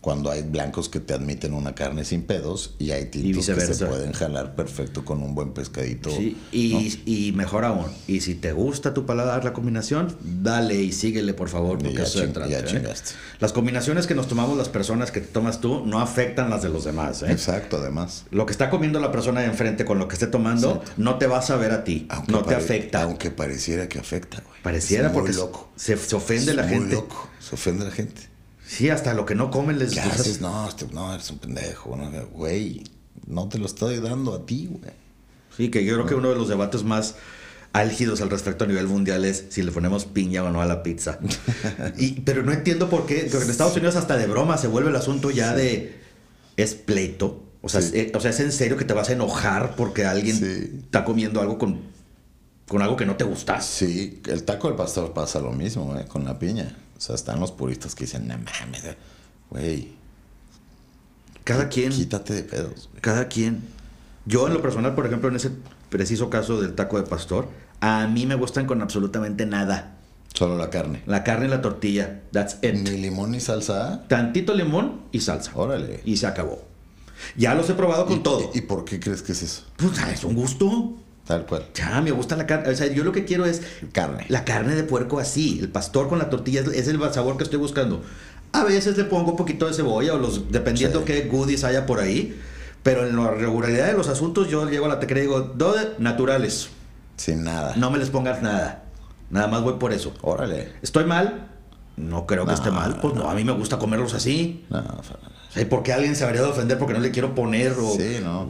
[0.00, 3.84] Cuando hay blancos que te admiten una carne sin pedos y hay tintos que se
[3.84, 6.10] pueden jalar perfecto con un buen pescadito.
[6.10, 10.92] Sí, y, y mejor aún, y si te gusta tu paladar la combinación, dale y
[10.92, 12.94] síguele por favor, Y porque ya eso se trata, ya ¿eh?
[13.40, 16.70] Las combinaciones que nos tomamos las personas que te tomas tú no afectan las de
[16.70, 17.22] los demás.
[17.22, 17.30] ¿eh?
[17.30, 18.24] Exacto, además.
[18.30, 21.26] Lo que está comiendo la persona de enfrente con lo que esté tomando no te
[21.26, 23.02] va a saber a ti, Aunque no te afecta.
[23.02, 24.62] Aunque pareciera que afecta, güey.
[24.62, 25.68] Pareciera Es muy porque loco.
[25.76, 26.94] se, se ofende Es la muy gente.
[26.94, 27.28] loco.
[27.38, 28.29] Se ofende la gente.
[28.70, 30.40] Sí, hasta lo que no comen les ¿Qué haces?
[30.40, 31.96] No, este- no, eres un pendejo.
[31.96, 32.84] no, Güey,
[33.26, 34.92] no te lo estoy dando a ti, güey.
[35.56, 37.16] Sí, que yo creo que uno de los debates más
[37.72, 40.84] álgidos al respecto a nivel mundial es si le ponemos piña o no a la
[40.84, 41.18] pizza.
[41.98, 43.26] Y- pero no entiendo por qué.
[43.30, 45.98] porque en Estados Unidos hasta de broma se vuelve el asunto ya de...
[46.56, 47.42] Es pleito.
[47.62, 47.88] O sea, Sí.
[47.88, 50.80] es, eh, o sea, es en serio que te vas a enojar porque alguien Sí.
[50.84, 51.80] está comiendo algo con,
[52.68, 53.60] con algo que no te gusta.
[53.60, 56.76] Sí, el taco del pastor pasa lo mismo, güey, con la piña.
[57.00, 58.82] O sea, están los puristas que dicen, no mames,
[59.48, 59.88] güey,
[61.44, 61.90] Cada quien...
[61.92, 62.88] quítate de pedos.
[62.90, 63.00] güey".
[63.00, 63.62] Cada quien.
[64.26, 65.50] Yo en lo personal, por ejemplo, en ese
[65.88, 67.48] preciso caso del taco de pastor,
[67.80, 69.96] a mí me gustan con absolutamente nada.
[70.34, 71.02] Solo la carne.
[71.06, 72.20] La carne y la tortilla.
[72.32, 72.74] That's it.
[72.74, 74.04] Ni limón ni salsa.
[74.06, 75.52] Tantito limón y salsa.
[75.54, 76.02] Órale.
[76.04, 76.62] Y se acabó.
[77.36, 78.50] Ya los he probado con ¿Y- todo.
[78.54, 79.62] ¿Y, y por qué crees que es eso?
[79.76, 80.94] Pues ah, es un gusto.
[81.30, 81.64] Tal cual.
[81.74, 82.70] Ya, me gusta la carne.
[82.70, 83.62] O sea, yo lo que quiero es
[83.92, 84.26] Carne.
[84.28, 85.60] la carne de puerco así.
[85.60, 88.02] El pastor con la tortilla es, el sabor que estoy buscando.
[88.50, 91.04] A veces le pongo un poquito de cebolla o los, dependiendo Sí.
[91.04, 92.36] qué goodies haya por ahí.
[92.82, 95.76] Pero en la regularidad de los asuntos, yo llego a la taquería y digo, dos
[95.98, 96.70] naturales.
[97.16, 97.74] Sin nada.
[97.76, 98.82] No me les pongas nada.
[99.30, 100.12] Nada más voy por eso.
[100.22, 100.72] Órale.
[100.82, 101.46] ¿Estoy mal?
[101.96, 102.98] No creo que No, esté mal.
[103.00, 104.64] Pues no, a mí me gusta comerlos así.
[104.68, 105.16] No, o sea,
[105.48, 107.70] O sea, ¿Por qué alguien se habría de ofender porque no le quiero poner?
[107.78, 107.92] O...
[107.94, 108.48] Sí, ¿no?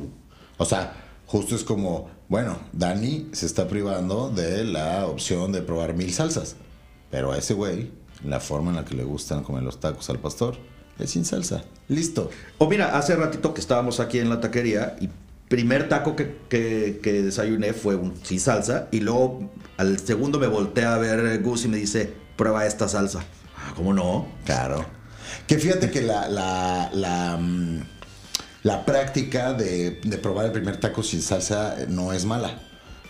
[0.57, 0.94] O sea,
[1.27, 6.57] justo es como, bueno, Dani se está privando de la opción de probar mil salsas.
[7.11, 7.90] Pero a ese güey,
[8.24, 10.57] la forma en la que le gustan comer los tacos al pastor
[10.98, 11.65] es sin salsa.
[11.89, 12.31] Listo.
[12.59, 15.09] O mira, hace ratito que estábamos aquí en la taquería y
[15.48, 20.47] primer taco que, que- que desayuné fue un sin salsa y luego al segundo me
[20.47, 23.24] voltea a ver Gus y me dice, prueba esta salsa.
[23.57, 24.27] Ah, ¿Cómo no?
[24.44, 24.85] Claro.
[25.48, 27.81] Que fíjate que la, la, la, mm,
[28.62, 32.59] la práctica de, de probar el primer taco sin salsa no es mala.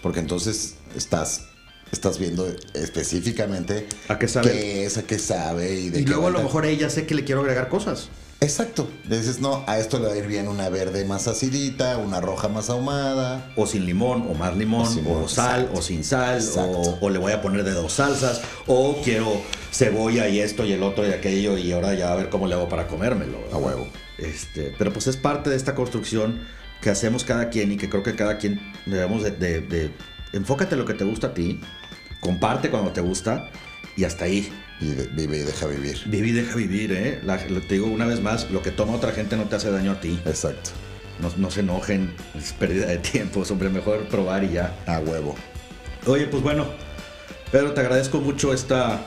[0.03, 1.47] Porque entonces estás,
[1.93, 4.51] estás viendo específicamente ¿A qué sabe?
[4.53, 7.07] qué es, a qué sabe y de Y qué luego a lo mejor ella sé
[7.07, 8.09] que le quiero agregar cosas.
[8.43, 8.89] Exacto.
[9.07, 12.23] Le dices, no, a esto le va a ir bien una verde más acidita, una
[12.23, 13.53] roja más ahumada.
[13.57, 15.79] O sin limón, o más limón, O sal, exacto.
[15.79, 20.27] o sin sal, o, o le voy a poner de dos salsas, o quiero cebolla
[20.29, 22.67] y esto y el otro y aquello, y ahora ya a ver cómo le hago
[22.71, 23.37] para comérmelo.
[23.53, 23.87] A huevo.
[24.21, 26.41] Este, pero pues es parte de esta construcción
[26.81, 29.91] que hacemos cada quien y que creo que cada quien debemos de, de- de-
[30.33, 31.61] enfócate en lo que te gusta a ti,
[32.21, 33.51] comparte cuando te gusta
[33.97, 34.51] y hasta ahí.
[34.81, 35.99] Y de- vive y deja vivir.
[36.07, 37.21] Viví, deja vivir, ¿eh?
[37.25, 39.93] La- te digo una vez más, lo que toma otra gente no te hace daño
[39.93, 40.19] a ti.
[40.25, 40.71] Exacto.
[41.21, 44.75] No, no se enojen, es pérdida de tiempo, hombre, mejor probar y ya.
[44.87, 45.35] A huevo.
[46.07, 46.67] Oye, pues bueno,
[47.53, 49.03] Pedro, te agradezco mucho esta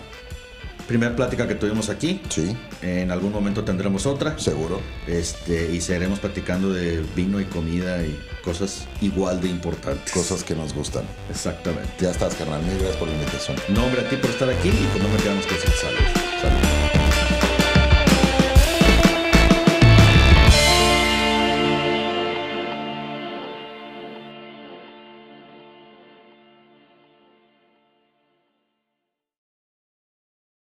[0.88, 2.22] primera plática que tuvimos aquí.
[2.30, 4.38] Sí, En algún momento tendremos otra.
[4.38, 4.82] seguro.
[5.08, 10.12] Este, y seguiremos platicando de vino y comida y cosas igual de importantes.
[10.14, 11.04] Cosas que nos gustan.
[11.30, 11.90] Exactamente.
[12.00, 12.62] Ya estás, carnal.
[12.64, 13.58] Mil gracias por la invitación.
[13.70, 15.98] Nombre a ti por estar aquí y pues no me quedamos que decir salud.
[16.42, 16.83] Salud.